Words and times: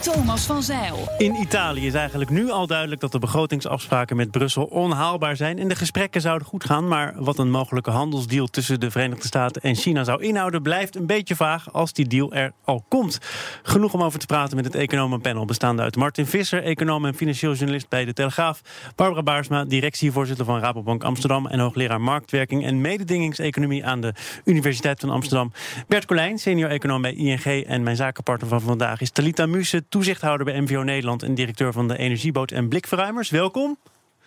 Thomas 0.00 0.46
van 0.46 0.62
Zeil. 0.62 1.08
In 1.18 1.34
Italië 1.34 1.86
is 1.86 1.94
eigenlijk 1.94 2.30
nu 2.30 2.50
al 2.50 2.66
duidelijk 2.66 3.00
dat 3.00 3.12
de 3.12 3.18
begrotingsafspraken 3.18 4.16
met 4.16 4.30
Brussel 4.30 4.64
onhaalbaar 4.64 5.36
zijn. 5.36 5.58
En 5.58 5.68
de 5.68 5.74
gesprekken 5.74 6.20
zouden 6.20 6.46
goed 6.46 6.64
gaan. 6.64 6.88
Maar 6.88 7.14
wat 7.16 7.38
een 7.38 7.50
mogelijke 7.50 7.90
handelsdeal 7.90 8.46
tussen 8.46 8.80
de 8.80 8.90
Verenigde 8.90 9.26
Staten 9.26 9.62
en 9.62 9.74
China 9.74 10.04
zou 10.04 10.22
inhouden, 10.22 10.62
blijft 10.62 10.96
een 10.96 11.06
beetje 11.06 11.36
vaag 11.36 11.72
als 11.72 11.92
die 11.92 12.06
deal 12.06 12.32
er 12.32 12.52
al 12.64 12.84
komt. 12.88 13.18
Genoeg 13.62 13.94
om 13.94 14.02
over 14.02 14.18
te 14.18 14.26
praten 14.26 14.56
met 14.56 14.64
het 14.64 14.74
economenpanel 14.74 15.44
bestaande 15.44 15.82
uit 15.82 15.96
Martin 15.96 16.26
Visser, 16.26 16.62
econoom 16.62 17.04
en 17.04 17.14
financieel 17.14 17.52
journalist 17.52 17.88
bij 17.88 18.04
de 18.04 18.12
Telegraaf. 18.12 18.60
Barbara 18.96 19.22
Baarsma, 19.22 19.64
directievoorzitter 19.64 20.44
van 20.44 20.60
Rabobank 20.60 21.04
Amsterdam 21.04 21.46
en 21.46 21.58
hoogleraar 21.58 22.00
marktwerking 22.00 22.64
en 22.64 22.80
mededingingseconomie 22.80 23.86
aan 23.86 24.00
de 24.00 24.14
Universiteit 24.44 25.00
van 25.00 25.10
Amsterdam. 25.10 25.52
Bert 25.88 26.06
Colijn, 26.06 26.38
senior 26.38 26.70
econoom 26.70 27.02
bij 27.02 27.14
ING 27.14 27.44
en 27.44 27.82
mijn 27.82 27.96
zakenpartner 27.96 28.48
van 28.48 28.60
vandaag 28.60 29.00
is 29.00 29.10
Talita 29.10 29.46
Muse 29.46 29.87
toezichthouder 29.88 30.46
bij 30.46 30.60
MVO 30.60 30.82
Nederland 30.82 31.22
en 31.22 31.34
directeur 31.34 31.72
van 31.72 31.88
de 31.88 31.98
Energieboot 31.98 32.50
en 32.50 32.68
Blikverruimers. 32.68 33.30
Welkom. 33.30 33.78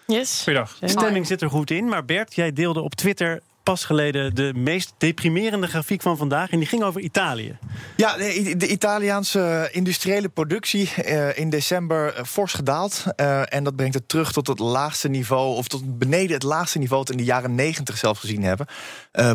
Yes. 0.07 0.41
Goeiedag. 0.43 0.77
De 0.79 0.87
stemming 0.87 1.27
zit 1.27 1.41
er 1.41 1.49
goed 1.49 1.71
in, 1.71 1.87
maar 1.87 2.05
Bert, 2.05 2.35
jij 2.35 2.53
deelde 2.53 2.81
op 2.81 2.95
Twitter 2.95 3.41
pas 3.63 3.85
geleden 3.85 4.35
de 4.35 4.53
meest 4.55 4.93
deprimerende 4.97 5.67
grafiek 5.67 6.01
van 6.01 6.17
vandaag. 6.17 6.49
En 6.49 6.59
die 6.59 6.67
ging 6.67 6.83
over 6.83 7.01
Italië. 7.01 7.57
Ja, 7.95 8.17
de, 8.17 8.53
de 8.57 8.67
Italiaanse 8.67 9.69
industriële 9.71 10.29
productie 10.29 10.89
uh, 11.05 11.37
in 11.37 11.49
december 11.49 12.17
uh, 12.17 12.23
fors 12.23 12.53
gedaald. 12.53 13.03
Uh, 13.15 13.53
en 13.53 13.63
dat 13.63 13.75
brengt 13.75 13.93
het 13.93 14.09
terug 14.09 14.31
tot 14.31 14.47
het 14.47 14.59
laagste 14.59 15.09
niveau, 15.09 15.55
of 15.55 15.67
tot 15.67 15.97
beneden 15.97 16.33
het 16.33 16.43
laagste 16.43 16.77
niveau 16.77 17.03
dat 17.03 17.11
in 17.11 17.17
de 17.17 17.23
jaren 17.23 17.55
negentig 17.55 17.97
zelfs 17.97 18.19
gezien 18.19 18.43
hebben. 18.43 18.67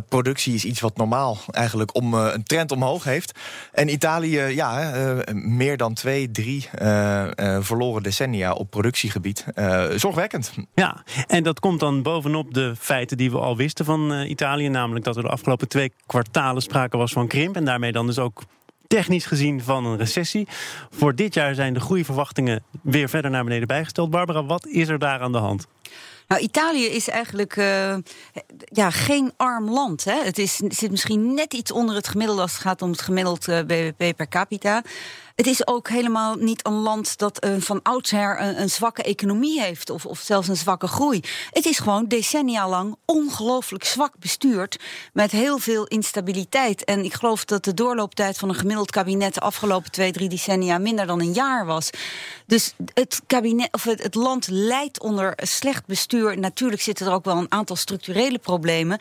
productie 0.08 0.54
is 0.54 0.64
iets 0.64 0.80
wat 0.80 0.96
normaal 0.96 1.38
eigenlijk 1.50 1.94
om 1.94 2.14
een 2.14 2.42
trend 2.42 2.72
omhoog 2.72 3.04
heeft. 3.04 3.38
En 3.72 3.88
Italië, 3.88 4.40
ja, 4.40 4.92
meer 5.32 5.76
dan 5.76 5.94
twee, 5.94 6.30
drie 6.30 6.68
verloren 7.60 8.02
decennia 8.02 8.52
op 8.52 8.70
productiegebied. 8.70 9.44
zorgwekkend. 9.96 10.52
Ja, 10.74 11.02
en 11.26 11.42
dat 11.42 11.60
komt 11.60 11.80
dan 11.80 12.02
bovenop 12.02 12.54
de 12.54 12.74
feiten 12.78 13.16
die 13.16 13.30
we 13.30 13.38
al 13.38 13.56
wisten 13.56 13.84
van 13.84 14.15
Italië. 14.24 14.68
Namelijk 14.68 15.04
dat 15.04 15.16
er 15.16 15.22
de 15.22 15.28
afgelopen 15.28 15.68
twee 15.68 15.92
kwartalen 16.06 16.62
sprake 16.62 16.96
was 16.96 17.12
van 17.12 17.26
krimp. 17.26 17.56
En 17.56 17.64
daarmee 17.64 17.92
dan 17.92 18.06
dus 18.06 18.18
ook 18.18 18.42
technisch 18.86 19.26
gezien 19.26 19.62
van 19.62 19.86
een 19.86 19.96
recessie. 19.96 20.48
Voor 20.90 21.14
dit 21.14 21.34
jaar 21.34 21.54
zijn 21.54 21.74
de 21.74 21.80
groeiverwachtingen 21.80 22.62
weer 22.82 23.08
verder 23.08 23.30
naar 23.30 23.44
beneden 23.44 23.66
bijgesteld. 23.66 24.10
Barbara, 24.10 24.44
wat 24.44 24.66
is 24.66 24.88
er 24.88 24.98
daar 24.98 25.20
aan 25.20 25.32
de 25.32 25.38
hand? 25.38 25.66
Nou, 26.28 26.42
Italië 26.42 26.84
is 26.84 27.08
eigenlijk 27.08 27.56
uh, 27.56 27.96
ja, 28.64 28.90
geen 28.90 29.32
arm 29.36 29.70
land. 29.70 30.04
Hè. 30.04 30.24
Het, 30.24 30.38
is, 30.38 30.56
zit 30.56 30.90
misschien 30.90 31.34
net 31.34 31.54
iets 31.54 31.72
onder 31.72 31.94
het 31.94 32.08
gemiddelde 32.08 32.42
als 32.42 32.52
het 32.52 32.60
gaat 32.60 32.82
om 32.82 32.90
het 32.90 33.00
gemiddeld 33.00 33.48
uh, 33.48 33.58
BBP 33.60 34.16
per 34.16 34.28
capita. 34.28 34.82
Het 35.36 35.46
is 35.46 35.66
ook 35.66 35.88
helemaal 35.88 36.34
niet 36.34 36.66
een 36.66 36.72
land 36.72 37.18
dat 37.18 37.44
uh, 37.44 37.54
van 37.58 37.82
oudsher 37.82 38.40
een, 38.40 38.70
zwakke 38.70 39.02
economie 39.02 39.60
heeft 39.60 39.90
of, 39.90 40.06
of 40.06 40.20
zelfs 40.20 40.48
een 40.48 40.56
zwakke 40.56 40.86
groei. 40.86 41.20
Het 41.50 41.66
is 41.66 41.78
gewoon 41.78 42.06
decennia 42.06 42.68
lang 42.68 42.96
ongelooflijk 43.04 43.84
zwak 43.84 44.12
bestuurd 44.18 44.78
met 45.12 45.30
heel 45.30 45.58
veel 45.58 45.86
instabiliteit. 45.86 46.84
En 46.84 47.04
ik 47.04 47.14
geloof 47.14 47.44
dat 47.44 47.64
de 47.64 47.74
doorlooptijd 47.74 48.38
van 48.38 48.48
een 48.48 48.54
gemiddeld 48.54 48.90
kabinet 48.90 49.34
de 49.34 49.40
afgelopen 49.40 49.90
twee, 49.90 50.12
drie 50.12 50.28
decennia 50.28 50.78
minder 50.78 51.06
dan 51.06 51.20
een 51.20 51.32
jaar 51.32 51.66
was. 51.66 51.90
Dus 52.46 52.74
het, 52.94 53.20
kabinet, 53.26 53.68
of 53.72 53.84
het, 53.84 54.02
het 54.02 54.14
land 54.14 54.48
leidt 54.48 55.00
onder 55.00 55.32
slecht 55.36 55.86
bestuur. 55.86 56.38
Natuurlijk 56.38 56.82
zitten 56.82 57.06
er 57.06 57.12
ook 57.12 57.24
wel 57.24 57.36
een 57.36 57.52
aantal 57.52 57.76
structurele 57.76 58.38
problemen. 58.38 58.98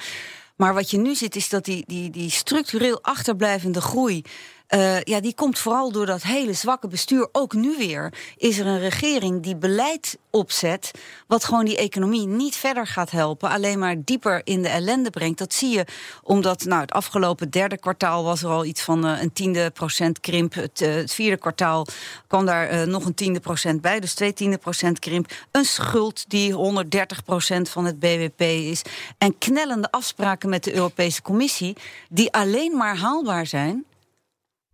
Maar 0.55 0.73
wat 0.73 0.89
je 0.91 0.97
nu 0.97 1.15
ziet 1.15 1.35
is 1.35 1.49
dat 1.49 1.65
die, 1.65 1.83
die, 1.87 2.09
die 2.09 2.29
structureel 2.29 2.99
achterblijvende 3.01 3.81
groei. 3.81 4.23
Uh, 4.69 5.01
ja, 5.01 5.19
die 5.19 5.35
komt 5.35 5.59
vooral 5.59 5.91
door 5.91 6.05
dat 6.05 6.23
hele 6.23 6.53
zwakke 6.53 6.87
bestuur. 6.87 7.29
Ook 7.31 7.53
nu 7.53 7.75
weer 7.77 8.13
is 8.37 8.57
er 8.57 8.65
een 8.65 8.79
regering 8.79 9.43
die 9.43 9.55
beleid 9.55 10.17
opzet. 10.29 10.91
wat 11.27 11.43
gewoon 11.43 11.65
die 11.65 11.77
economie 11.77 12.27
niet 12.27 12.55
verder 12.55 12.87
gaat 12.87 13.11
helpen. 13.11 13.49
alleen 13.49 13.79
maar 13.79 13.95
dieper 14.03 14.41
in 14.43 14.61
de 14.61 14.67
ellende 14.67 15.09
brengt. 15.09 15.37
Dat 15.37 15.53
zie 15.53 15.69
je 15.69 15.85
omdat 16.23 16.63
nou, 16.63 16.81
het 16.81 16.91
afgelopen 16.91 17.49
derde 17.49 17.77
kwartaal 17.77 18.23
was 18.23 18.43
er 18.43 18.49
al 18.49 18.65
iets 18.65 18.81
van 18.81 19.05
uh, 19.05 19.21
een 19.21 19.33
tiende 19.33 19.71
procent 19.71 20.19
krimp. 20.19 20.53
Het, 20.53 20.81
uh, 20.81 20.93
het, 20.93 21.13
vierde 21.13 21.37
kwartaal 21.37 21.85
kwam 22.27 22.45
daar 22.45 22.87
nog 22.87 23.05
een 23.05 23.13
tiende 23.13 23.39
procent 23.39 23.81
bij. 23.81 23.99
Dus 23.99 24.13
twee 24.13 24.33
tiende 24.33 24.57
procent 24.57 24.99
krimp. 24.99 25.31
Een 25.51 25.65
schuld 25.65 26.25
die 26.27 26.53
130 26.53 27.23
procent 27.23 27.69
van 27.69 27.85
het 27.85 27.99
BBP 27.99 28.41
is. 28.41 28.81
En 29.17 29.37
knellende 29.37 29.91
afspraken 29.91 30.49
met 30.49 30.63
de 30.63 30.73
Europese 30.73 31.21
Commissie. 31.21 31.75
die 32.09 32.33
alleen 32.33 32.77
maar 32.77 32.97
haalbaar 32.97 33.45
zijn 33.45 33.85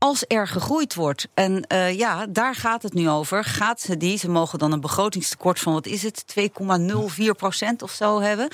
als 0.03 0.23
er 0.27 0.47
gegroeid 0.47 0.95
wordt. 0.95 1.27
En 1.33 1.65
uh, 1.73 1.97
ja, 1.97 2.25
daar 2.29 2.55
gaat 2.55 2.83
het 2.83 2.93
nu 2.93 3.09
over. 3.09 3.43
Gaat 3.43 3.81
ze 3.81 3.97
die, 3.97 4.17
ze 4.17 4.29
mogen 4.29 4.59
dan 4.59 4.71
een 4.71 4.81
begrotingstekort 4.81 5.59
van, 5.59 5.73
wat 5.73 5.85
is 5.85 6.03
het, 6.03 6.25
2,04 6.39 7.25
procent 7.37 7.81
of 7.81 7.91
zo 7.91 8.21
hebben. 8.21 8.47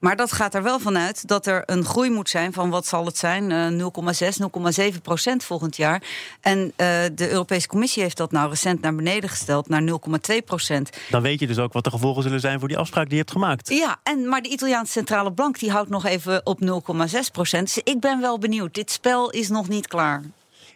Maar 0.00 0.16
dat 0.16 0.32
gaat 0.32 0.54
er 0.54 0.62
wel 0.62 0.78
vanuit 0.78 1.28
dat 1.28 1.46
er 1.46 1.62
een 1.66 1.84
groei 1.84 2.10
moet 2.10 2.28
zijn 2.28 2.52
van, 2.52 2.70
wat 2.70 2.86
zal 2.86 3.06
het 3.06 3.18
zijn, 3.18 3.50
uh, 3.50 3.88
0,6, 3.88 4.92
0,7 4.92 5.00
procent 5.02 5.44
volgend 5.44 5.76
jaar. 5.76 6.02
En 6.40 6.58
uh, 6.58 6.72
de 7.14 7.30
Europese 7.30 7.68
Commissie 7.68 8.02
heeft 8.02 8.16
dat 8.16 8.32
nou 8.32 8.48
recent 8.48 8.80
naar 8.80 8.94
beneden 8.94 9.30
gesteld, 9.30 9.68
naar 9.68 9.82
0,2 9.82 10.36
procent. 10.44 10.90
Dan 11.10 11.22
weet 11.22 11.40
je 11.40 11.46
dus 11.46 11.58
ook 11.58 11.72
wat 11.72 11.84
de 11.84 11.90
gevolgen 11.90 12.22
zullen 12.22 12.40
zijn 12.40 12.58
voor 12.58 12.68
die 12.68 12.78
afspraak 12.78 13.04
die 13.04 13.14
je 13.14 13.18
hebt 13.18 13.32
gemaakt. 13.32 13.68
Ja, 13.68 14.00
en, 14.02 14.28
maar 14.28 14.42
de 14.42 14.48
Italiaanse 14.48 14.92
Centrale 14.92 15.30
Bank 15.30 15.58
die 15.58 15.70
houdt 15.70 15.90
nog 15.90 16.04
even 16.04 16.46
op 16.46 16.60
0,6 16.60 17.18
procent. 17.32 17.74
Dus 17.74 17.84
ik 17.84 18.00
ben 18.00 18.20
wel 18.20 18.38
benieuwd. 18.38 18.74
Dit 18.74 18.90
spel 18.90 19.30
is 19.30 19.48
nog 19.48 19.68
niet 19.68 19.86
klaar. 19.86 20.22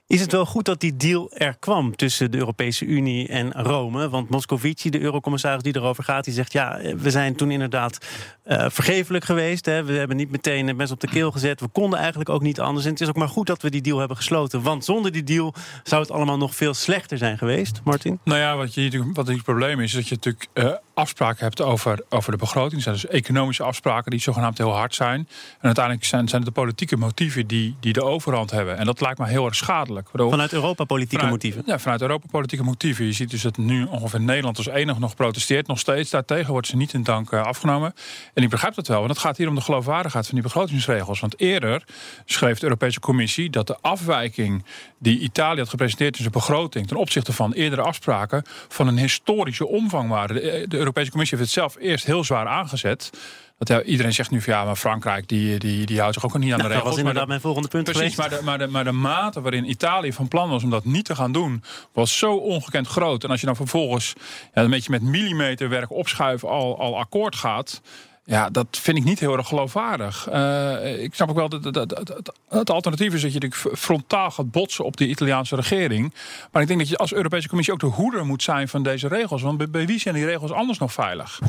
Is 0.08 0.20
het 0.20 0.32
wel 0.32 0.46
goed 0.46 0.64
dat 0.64 0.80
die 0.80 0.96
deal 0.96 1.30
er 1.34 1.56
kwam 1.58 1.96
tussen 1.96 2.30
de 2.30 2.38
Europese 2.38 2.84
Unie 2.84 3.28
en 3.28 3.52
Rome? 3.52 4.08
Want 4.08 4.28
Moscovici, 4.28 4.90
de 4.90 5.00
eurocommissaris 5.00 5.62
die 5.62 5.76
erover 5.76 6.04
gaat, 6.04 6.24
die 6.24 6.34
zegt: 6.34 6.52
ja, 6.52 6.80
we 6.96 7.10
zijn 7.10 7.36
toen 7.36 7.50
inderdaad 7.50 7.98
uh, 8.46 8.64
vergeeflijk 8.68 9.24
geweest. 9.24 9.66
Hè. 9.66 9.84
We 9.84 9.92
hebben 9.92 10.16
niet 10.16 10.30
meteen 10.30 10.66
het 10.66 10.76
mes 10.76 10.90
op 10.90 11.00
de 11.00 11.08
keel 11.08 11.32
gezet. 11.32 11.60
We 11.60 11.68
konden 11.68 11.98
eigenlijk 11.98 12.28
ook 12.28 12.42
niet 12.42 12.60
anders. 12.60 12.84
En 12.84 12.90
het 12.90 13.00
is 13.00 13.08
ook 13.08 13.16
maar 13.16 13.28
goed 13.28 13.46
dat 13.46 13.62
we 13.62 13.70
die 13.70 13.80
deal 13.80 13.98
hebben 13.98 14.16
gesloten. 14.16 14.62
Want 14.62 14.84
zonder 14.84 15.12
die 15.12 15.22
deal 15.22 15.54
zou 15.82 16.02
het 16.02 16.10
allemaal 16.10 16.38
nog 16.38 16.54
veel 16.54 16.74
slechter 16.74 17.18
zijn 17.18 17.38
geweest, 17.38 17.80
Martin. 17.84 18.18
Nou 18.24 18.40
ja, 18.40 18.56
wat, 18.56 18.74
je, 18.74 19.10
wat 19.12 19.26
het 19.26 19.42
probleem 19.42 19.80
is, 19.80 19.84
is 19.86 19.92
dat 19.92 20.08
je 20.08 20.14
natuurlijk 20.14 20.48
uh, 20.54 20.72
afspraken 20.94 21.44
hebt 21.44 21.60
over, 21.60 22.04
over 22.08 22.32
de 22.32 22.38
begroting. 22.38 22.72
Dat 22.72 22.82
zijn 22.82 22.94
dus 22.94 23.06
economische 23.06 23.62
afspraken 23.62 24.10
die 24.10 24.20
zogenaamd 24.20 24.58
heel 24.58 24.74
hard 24.74 24.94
zijn. 24.94 25.18
En 25.18 25.26
uiteindelijk 25.60 26.04
zijn, 26.04 26.28
zijn 26.28 26.42
het 26.42 26.54
de 26.54 26.60
politieke 26.60 26.96
motieven 26.96 27.46
die, 27.46 27.76
die 27.80 27.92
de 27.92 28.02
overhand 28.02 28.50
hebben. 28.50 28.78
En 28.78 28.84
dat 28.86 29.00
lijkt 29.00 29.18
me 29.18 29.26
heel 29.26 29.44
erg 29.44 29.54
schadelijk. 29.54 29.95
Vanuit 30.30 30.52
Europa 30.52 30.84
politieke 30.84 31.26
motieven? 31.26 31.62
Ja, 31.66 31.78
vanuit 31.78 32.00
Europa 32.00 32.26
politieke 32.30 32.64
motieven. 32.64 33.04
Je 33.04 33.12
ziet 33.12 33.30
dus 33.30 33.42
dat 33.42 33.56
nu 33.56 33.84
ongeveer 33.84 34.20
Nederland 34.20 34.56
als 34.56 34.66
enig 34.66 34.98
nog 34.98 35.14
protesteert. 35.14 35.66
Nog 35.66 35.78
steeds 35.78 36.10
daartegen 36.10 36.52
wordt 36.52 36.66
ze 36.66 36.76
niet 36.76 36.92
in 36.92 37.02
dank 37.02 37.30
uh, 37.30 37.42
afgenomen. 37.42 37.94
En 38.34 38.42
ik 38.42 38.50
begrijp 38.50 38.74
dat 38.74 38.86
wel, 38.86 38.98
want 38.98 39.10
het 39.10 39.18
gaat 39.18 39.36
hier 39.36 39.48
om 39.48 39.54
de 39.54 39.60
geloofwaardigheid 39.60 40.26
van 40.26 40.34
die 40.34 40.42
begrotingsregels. 40.42 41.20
Want 41.20 41.40
eerder 41.40 41.84
schreef 42.24 42.58
de 42.58 42.64
Europese 42.64 43.00
Commissie 43.00 43.50
dat 43.50 43.66
de 43.66 43.76
afwijking 43.80 44.64
die 44.98 45.18
Italië 45.18 45.58
had 45.58 45.68
gepresenteerd 45.68 46.14
in 46.14 46.20
zijn 46.20 46.32
begroting 46.32 46.86
ten 46.86 46.96
opzichte 46.96 47.32
van 47.32 47.52
eerdere 47.52 47.82
afspraken 47.82 48.42
van 48.68 48.86
een 48.86 48.98
historische 48.98 49.66
omvang 49.66 50.08
waren. 50.08 50.34
De, 50.68 50.76
Europese 50.76 51.10
Commissie 51.10 51.38
heeft 51.38 51.50
het 51.50 51.58
zelf 51.60 51.76
eerst 51.78 52.06
heel 52.06 52.24
zwaar 52.24 52.46
aangezet. 52.46 53.10
Dat, 53.58 53.68
ja, 53.68 53.82
iedereen 53.82 54.12
zegt 54.12 54.30
nu 54.30 54.40
van 54.40 54.52
ja, 54.52 54.64
maar 54.64 54.76
Frankrijk 54.76 55.28
die, 55.28 55.58
die, 55.58 55.86
die 55.86 56.00
houdt 56.00 56.14
zich 56.14 56.24
ook 56.24 56.38
niet 56.38 56.52
aan 56.52 56.58
de 56.58 56.64
regels. 56.64 56.82
Dat 56.82 56.90
was 56.90 56.98
inderdaad 56.98 57.28
mijn 57.28 57.40
volgende 57.40 57.68
punt 57.68 57.84
Precies, 57.84 58.16
maar 58.16 58.28
de, 58.28 58.40
maar, 58.42 58.58
de, 58.58 58.66
maar 58.66 58.84
de 58.84 58.92
mate 58.92 59.40
waarin 59.40 59.70
Italië 59.70 60.12
van 60.12 60.28
plan 60.28 60.50
was 60.50 60.62
om 60.62 60.70
dat 60.70 60.84
niet 60.84 61.04
te 61.04 61.14
gaan 61.14 61.32
doen... 61.32 61.62
was 61.92 62.18
zo 62.18 62.34
ongekend 62.34 62.86
groot. 62.86 63.24
En 63.24 63.30
als 63.30 63.40
je 63.40 63.46
dan 63.46 63.56
vervolgens 63.56 64.12
ja, 64.54 64.62
een 64.62 64.70
beetje 64.70 64.90
met 64.90 65.02
millimeterwerk 65.02 65.90
opschuiven 65.90 66.48
al, 66.48 66.78
al 66.78 66.98
akkoord 66.98 67.36
gaat... 67.36 67.80
Ja, 68.28 68.50
dat 68.50 68.66
vind 68.70 68.96
ik 68.98 69.04
niet 69.04 69.20
heel 69.20 69.36
erg 69.36 69.48
geloofwaardig. 69.48 70.28
Uh, 70.32 71.02
ik 71.02 71.14
snap 71.14 71.28
ook 71.28 71.36
wel 71.36 71.48
dat, 71.48 71.62
dat, 71.62 71.88
dat, 71.88 72.32
het 72.48 72.70
alternatief 72.70 73.14
is 73.14 73.22
dat 73.22 73.32
je 73.32 73.50
frontaal 73.76 74.30
gaat 74.30 74.50
botsen 74.50 74.84
op 74.84 74.96
de 74.96 75.06
Italiaanse 75.06 75.56
regering. 75.56 76.14
Maar 76.52 76.62
ik 76.62 76.68
denk 76.68 76.80
dat 76.80 76.88
je 76.88 76.96
als 76.96 77.12
Europese 77.12 77.48
Commissie 77.48 77.74
ook 77.74 77.80
de 77.80 77.86
hoeder 77.86 78.26
moet 78.26 78.42
zijn 78.42 78.68
van 78.68 78.82
deze 78.82 79.08
regels. 79.08 79.42
Want 79.42 79.58
bij, 79.58 79.70
bij 79.70 79.86
wie 79.86 80.00
zijn 80.00 80.14
die 80.14 80.24
regels 80.24 80.52
anders 80.52 80.78
nog 80.78 80.92
veilig? 80.92 81.40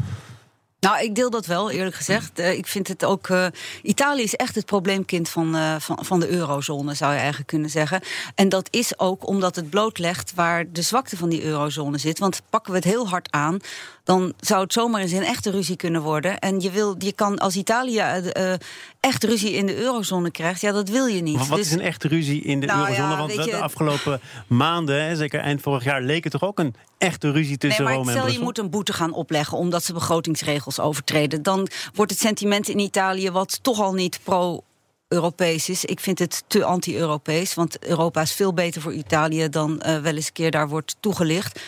Nou, 0.87 1.03
ik 1.03 1.15
deel 1.15 1.29
dat 1.29 1.45
wel, 1.45 1.71
eerlijk 1.71 1.95
gezegd. 1.95 2.39
Uh, 2.39 2.57
ik 2.57 2.67
vind 2.67 2.87
het 2.87 3.05
ook. 3.05 3.27
Uh, 3.27 3.45
Italië 3.81 4.23
is 4.23 4.35
echt 4.35 4.55
het 4.55 4.65
probleemkind 4.65 5.29
van, 5.29 5.55
uh, 5.55 5.75
van, 5.79 5.97
van 6.01 6.19
de 6.19 6.29
eurozone, 6.29 6.93
zou 6.93 7.11
je 7.11 7.17
eigenlijk 7.17 7.47
kunnen 7.47 7.69
zeggen. 7.69 8.01
En 8.35 8.49
dat 8.49 8.67
is 8.71 8.99
ook 8.99 9.27
omdat 9.27 9.55
het 9.55 9.69
blootlegt 9.69 10.33
waar 10.35 10.71
de 10.71 10.81
zwakte 10.81 11.17
van 11.17 11.29
die 11.29 11.43
eurozone 11.43 11.97
zit. 11.97 12.19
Want 12.19 12.41
pakken 12.49 12.71
we 12.71 12.77
het 12.77 12.87
heel 12.87 13.07
hard 13.09 13.31
aan, 13.31 13.59
dan 14.07 14.33
zou 14.39 14.61
het 14.63 14.73
zomaar 14.73 15.01
eens 15.01 15.11
een 15.11 15.23
echte 15.23 15.51
ruzie 15.51 15.75
kunnen 15.75 16.01
worden. 16.01 16.39
En 16.39 16.59
je, 16.59 16.71
wil, 16.71 16.95
je 16.97 17.11
kan 17.11 17.37
als 17.37 17.55
Italië 17.55 18.03
uh, 18.37 18.53
echt 18.99 19.23
ruzie 19.23 19.51
in 19.51 19.65
de 19.65 19.77
eurozone 19.77 20.31
krijgt, 20.31 20.61
ja, 20.61 20.71
dat 20.71 20.89
wil 20.89 21.05
je 21.05 21.21
niet. 21.21 21.35
Maar 21.35 21.45
wat 21.45 21.57
dus, 21.57 21.67
is 21.67 21.73
een 21.73 21.81
echte 21.81 22.07
ruzie 22.07 22.41
in 22.41 22.59
de 22.59 22.65
nou, 22.65 22.79
eurozone? 22.79 23.09
Ja, 23.09 23.17
Want 23.17 23.33
je, 23.33 23.43
de 23.43 23.57
afgelopen 23.57 24.19
maanden, 24.47 25.03
hè, 25.03 25.15
zeker 25.15 25.39
eind 25.39 25.61
vorig 25.61 25.83
jaar, 25.83 26.01
leek 26.01 26.23
het 26.23 26.31
toch 26.31 26.43
ook 26.43 26.59
een 26.59 26.75
echte 26.97 27.31
ruzie 27.31 27.57
tussen 27.57 27.83
nee, 27.83 27.93
maar 27.93 28.03
Rome 28.03 28.11
en 28.11 28.17
Brussel? 28.17 28.39
je 28.39 28.45
moet 28.45 28.57
een 28.57 28.69
boete 28.69 28.93
gaan 28.93 29.13
opleggen 29.13 29.57
omdat 29.57 29.83
ze 29.83 29.93
begrotingsregels 29.93 30.79
overtreden. 30.79 31.43
Dan 31.43 31.67
wordt 31.93 32.11
het 32.11 32.19
sentiment 32.19 32.67
in 32.67 32.79
Italië, 32.79 33.31
wat 33.31 33.59
toch 33.61 33.79
al 33.79 33.93
niet 33.93 34.19
pro 34.23 34.63
Europees 35.07 35.69
is. 35.69 35.85
Ik 35.85 35.99
vind 35.99 36.19
het 36.19 36.43
te 36.47 36.63
anti-Europees, 36.63 37.53
want 37.53 37.85
Europa 37.85 38.21
is 38.21 38.33
veel 38.33 38.53
beter 38.53 38.81
voor 38.81 38.93
Italië 38.93 39.49
dan 39.49 39.81
uh, 39.85 39.97
wel 39.99 40.15
eens 40.15 40.27
een 40.27 40.33
keer 40.33 40.51
daar 40.51 40.69
wordt 40.69 40.95
toegelicht. 40.99 41.59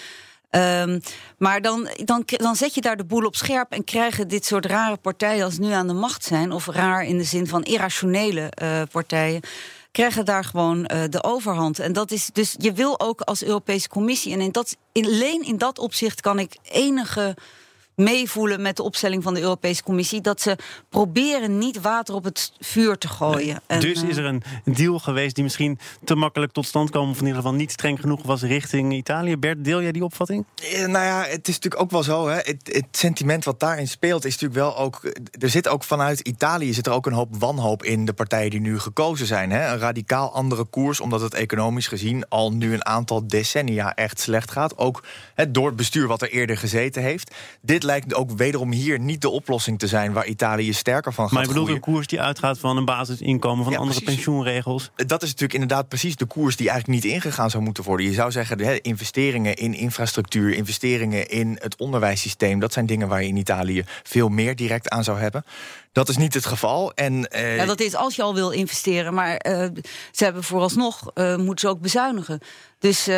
Um, 0.52 1.02
maar 1.38 1.62
dan, 1.62 1.90
dan, 2.04 2.24
dan 2.26 2.56
zet 2.56 2.74
je 2.74 2.82
daar 2.82 2.98
de 2.98 3.06
boel 3.06 3.26
op 3.26 3.36
scherp 3.36 3.72
en 3.72 3.84
krijgen 3.84 4.28
dit 4.28 4.46
soort 4.46 4.66
rare 4.66 4.98
partijen 4.98 5.46
als 5.46 5.58
nu 5.58 5.72
aan 5.72 5.88
de 5.88 5.94
macht 5.94 6.24
zijn, 6.24 6.52
of 6.52 6.66
raar 6.66 7.06
in 7.06 7.18
de 7.18 7.24
zin 7.24 7.48
van 7.48 7.64
irrationele 7.64 8.52
uh, 8.62 8.82
partijen, 8.92 9.42
krijgen 9.92 10.26
daar 10.26 10.44
gewoon 10.44 10.78
uh, 10.78 11.04
de 11.10 11.24
overhand. 11.24 11.80
En 11.80 11.94
dat 11.94 12.12
is 12.12 12.30
dus, 12.34 12.56
je 12.58 12.74
wil 12.74 13.00
ook 13.00 13.22
als 13.22 13.44
Europese 13.44 13.90
Commissie, 13.90 14.34
en 14.34 14.42
in 14.42 14.52
dat, 14.52 14.78
alleen 14.94 15.44
in 15.44 15.58
dat 15.58 15.80
opzicht 15.80 16.22
kan 16.22 16.40
ik 16.40 16.58
enige 16.64 17.36
meevoelen 18.00 18.62
met 18.62 18.76
de 18.76 18.84
opstelling 18.84 19.24
van 19.24 19.34
de 19.34 19.42
Europese 19.42 19.84
Commissie. 19.84 20.22
Dat 20.22 20.42
ze 20.42 20.58
proberen 20.90 21.58
niet 21.58 21.82
water 21.82 22.16
op 22.16 22.24
het 22.24 22.52
vuur 22.60 22.98
te 22.98 23.08
gooien. 23.08 23.62
En, 23.68 23.80
dus 23.80 24.04
is 24.04 24.18
er 24.18 24.26
een 24.26 24.44
deal 24.64 25.00
geweest 25.00 25.36
die 25.36 25.44
misschien 25.44 25.80
te 26.04 26.16
makkelijk 26.16 26.52
tot 26.52 26.66
stand 26.66 26.90
kwam. 26.90 27.10
Of 27.10 27.20
in 27.20 27.26
ieder 27.26 27.36
geval 27.36 27.54
niet 27.54 27.72
streng 27.72 28.00
genoeg 28.00 28.24
was 28.24 28.42
richting 28.42 28.94
Italië. 28.94 29.38
Bert, 29.38 29.64
deel 29.64 29.82
jij 29.82 29.92
die 29.92 30.04
opvatting? 30.04 30.46
Eh, 30.56 30.80
nou 30.80 31.06
ja, 31.06 31.24
het 31.24 31.48
is 31.48 31.54
natuurlijk 31.54 31.82
ook 31.82 31.92
wel 31.92 32.04
zo. 32.04 32.28
Hè. 32.28 32.36
Het, 32.36 32.70
het, 32.72 32.86
sentiment 32.92 33.46
wat 33.46 33.60
daarin 33.60 33.88
speelt 33.88 34.26
is 34.26 34.32
natuurlijk 34.32 34.60
wel 34.60 34.78
ook. 34.78 35.02
Er 35.40 35.50
zit 35.50 35.68
ook 35.68 35.84
vanuit 35.84 36.20
Italië 36.20 36.74
zit 36.74 36.88
er 36.88 36.94
ook 36.94 37.06
een 37.06 37.14
hoop 37.14 37.36
wanhoop 37.40 37.84
in 37.84 38.06
de 38.06 38.14
partijen 38.14 38.50
die 38.50 38.62
nu 38.62 38.80
gekozen 38.80 39.26
zijn. 39.26 39.52
Hè. 39.52 39.72
Een 39.72 39.80
radicaal 39.80 40.34
andere 40.34 40.64
koers, 40.64 41.00
omdat 41.00 41.22
het 41.22 41.34
economisch 41.34 41.88
gezien 41.88 42.28
al 42.30 42.54
nu 42.54 42.74
een 42.74 42.86
aantal 42.86 43.28
decennia 43.28 43.96
echt 43.96 44.20
slecht 44.20 44.52
gaat. 44.52 44.78
Ook 44.78 45.04
hè, 45.36 45.52
door 45.52 45.68
het 45.68 45.76
bestuur 45.76 46.08
wat 46.08 46.22
er 46.22 46.30
eerder 46.30 46.58
gezeten 46.58 47.02
heeft. 47.02 47.36
Dit 47.62 47.84
lijkt 47.90 48.14
ook 48.14 48.32
wederom 48.32 48.72
hier 48.72 49.00
niet 49.00 49.22
de 49.22 49.30
oplossing 49.30 49.80
te 49.80 49.88
zijn 49.88 50.14
waar 50.14 50.26
Italië 50.26 50.74
sterker 50.74 51.14
van 51.14 51.26
gaat 51.26 51.34
Maar 51.34 51.42
je 51.42 51.48
bedoelt 51.48 51.70
een 51.70 51.80
koers 51.80 52.08
die 52.08 52.22
uitgaat 52.22 52.60
van 52.60 52.78
een 52.78 52.86
basisinkomen, 52.86 53.64
van 53.64 53.76
andere 53.76 54.02
pensioenregels? 54.02 54.92
Dat 54.96 55.22
is 55.22 55.28
natuurlijk 55.28 55.54
inderdaad 55.54 55.88
precies 55.88 56.16
de 56.16 56.26
koers 56.26 56.56
die 56.56 56.70
eigenlijk 56.70 57.04
niet 57.04 57.14
ingegaan 57.14 57.50
zou 57.50 57.64
moeten 57.64 57.84
worden. 57.84 58.06
Je 58.06 58.14
zou 58.14 58.32
zeggen, 58.32 58.58
de 58.58 58.82
investeringen 58.82 59.56
in 59.56 59.74
infrastructuur, 59.74 60.54
investeringen 60.54 61.30
in 61.30 61.58
het 61.62 61.78
onderwijssysteem, 61.78 62.60
dat 62.60 62.74
zijn 62.74 62.86
dingen 62.86 63.08
waar 63.08 63.22
je 63.22 63.28
in 63.28 63.38
Italië 63.38 63.84
veel 64.04 64.30
meer 64.30 64.56
direct 64.56 64.90
aan 64.90 65.04
zou 65.04 65.20
hebben. 65.20 65.44
Dat 65.92 66.10
is 66.10 66.18
niet 66.18 66.34
het 66.34 66.46
geval. 66.46 66.94
En, 66.94 67.28
uh... 67.36 67.56
ja, 67.56 67.66
dat 67.66 67.80
is 67.80 67.96
als 67.96 68.16
je 68.16 68.22
al 68.22 68.34
wil 68.34 68.50
investeren. 68.50 69.14
Maar 69.14 69.46
uh, 69.48 69.66
ze 70.12 70.24
hebben 70.24 70.44
vooralsnog, 70.44 71.12
uh, 71.16 71.36
moeten 71.36 71.68
ze 71.68 71.68
ook 71.68 71.82
bezuinigen. 71.82 72.40
Dus 72.80 73.08
uh, 73.08 73.16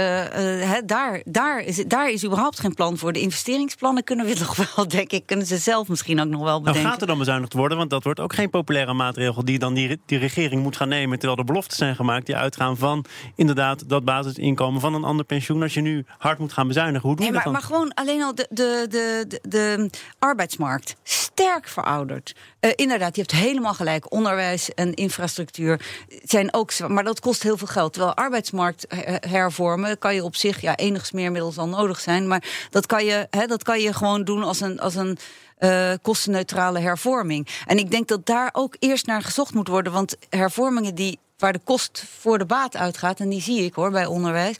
daar, 0.85 1.21
daar, 1.25 1.59
is, 1.59 1.83
daar 1.87 2.09
is 2.09 2.25
überhaupt 2.25 2.59
geen 2.59 2.73
plan 2.73 2.97
voor. 2.97 3.13
De 3.13 3.19
investeringsplannen 3.19 4.03
kunnen 4.03 4.25
we 4.25 4.35
nog 4.39 4.55
wel, 4.55 4.87
denk 4.87 5.11
ik, 5.11 5.25
kunnen 5.25 5.45
ze 5.45 5.57
zelf 5.57 5.87
misschien 5.87 6.19
ook 6.21 6.27
nog 6.27 6.43
wel 6.43 6.59
bedenken. 6.59 6.81
Nou, 6.81 6.93
gaat 6.93 7.01
er 7.01 7.07
dan 7.07 7.17
bezuinigd 7.17 7.53
worden? 7.53 7.77
Want 7.77 7.89
dat 7.89 8.03
wordt 8.03 8.19
ook 8.19 8.33
geen 8.33 8.49
populaire 8.49 8.93
maatregel 8.93 9.45
die 9.45 9.59
dan 9.59 9.73
die, 9.73 10.01
die 10.05 10.17
regering 10.17 10.63
moet 10.63 10.75
gaan 10.75 10.89
nemen. 10.89 11.19
Terwijl 11.19 11.39
er 11.39 11.45
beloftes 11.45 11.77
zijn 11.77 11.95
gemaakt 11.95 12.25
die 12.25 12.35
uitgaan 12.35 12.77
van 12.77 13.05
inderdaad 13.35 13.89
dat 13.89 14.05
basisinkomen 14.05 14.81
van 14.81 14.93
een 14.93 15.03
ander 15.03 15.25
pensioen. 15.25 15.61
Als 15.61 15.73
je 15.73 15.81
nu 15.81 16.05
hard 16.17 16.39
moet 16.39 16.53
gaan 16.53 16.67
bezuinigen, 16.67 17.07
hoe 17.07 17.17
doen 17.17 17.25
nee, 17.25 17.33
we 17.33 17.43
maar, 17.43 17.53
dat 17.53 17.61
dan? 17.61 17.69
Maar 17.69 17.79
gewoon 17.79 17.93
alleen 17.93 18.23
al 18.23 18.35
de, 18.35 18.47
de, 18.49 18.85
de, 18.89 19.25
de, 19.27 19.39
de 19.49 19.89
arbeidsmarkt. 20.19 20.95
Sterk 21.03 21.67
verouderd. 21.67 22.35
Uh, 22.61 22.71
inderdaad, 22.75 23.15
je 23.15 23.21
hebt 23.21 23.33
helemaal 23.33 23.73
gelijk. 23.73 24.11
Onderwijs 24.11 24.73
en 24.73 24.93
infrastructuur 24.93 25.85
zijn 26.23 26.53
ook. 26.53 26.79
Maar 26.87 27.03
dat 27.03 27.19
kost 27.19 27.43
heel 27.43 27.57
veel 27.57 27.67
geld. 27.67 27.93
Terwijl 27.93 28.15
arbeidsmarkt 28.15 28.85
hervormen 29.29 29.97
kan 29.97 30.15
je 30.15 30.23
op 30.23 30.35
zich 30.35 30.61
ja, 30.61 30.75
enigszins 30.75 31.11
meer 31.11 31.31
middels 31.31 31.57
al 31.57 31.67
nodig 31.67 31.99
zijn. 31.99 32.27
Maar 32.27 32.67
dat 32.69 32.85
kan 32.85 33.05
je, 33.05 33.27
hè, 33.29 33.45
dat 33.45 33.63
kan 33.63 33.79
je 33.79 33.93
gewoon 33.93 34.23
doen 34.23 34.43
als 34.43 34.61
een. 34.61 34.79
Als 34.79 34.95
een 34.95 35.17
uh, 35.59 35.93
kostenneutrale 36.01 36.79
hervorming. 36.79 37.47
En 37.65 37.77
ik 37.77 37.91
denk 37.91 38.07
dat 38.07 38.25
daar 38.25 38.49
ook 38.53 38.75
eerst 38.79 39.05
naar 39.05 39.21
gezocht 39.21 39.53
moet 39.53 39.67
worden. 39.67 39.93
Want 39.93 40.15
hervormingen 40.29 40.95
die, 40.95 41.19
waar 41.37 41.53
de 41.53 41.61
kost 41.63 42.05
voor 42.19 42.37
de 42.37 42.45
baat 42.45 42.75
uitgaat, 42.75 43.19
en 43.19 43.29
die 43.29 43.41
zie 43.41 43.63
ik 43.63 43.73
hoor 43.73 43.91
bij 43.91 44.05
onderwijs. 44.05 44.55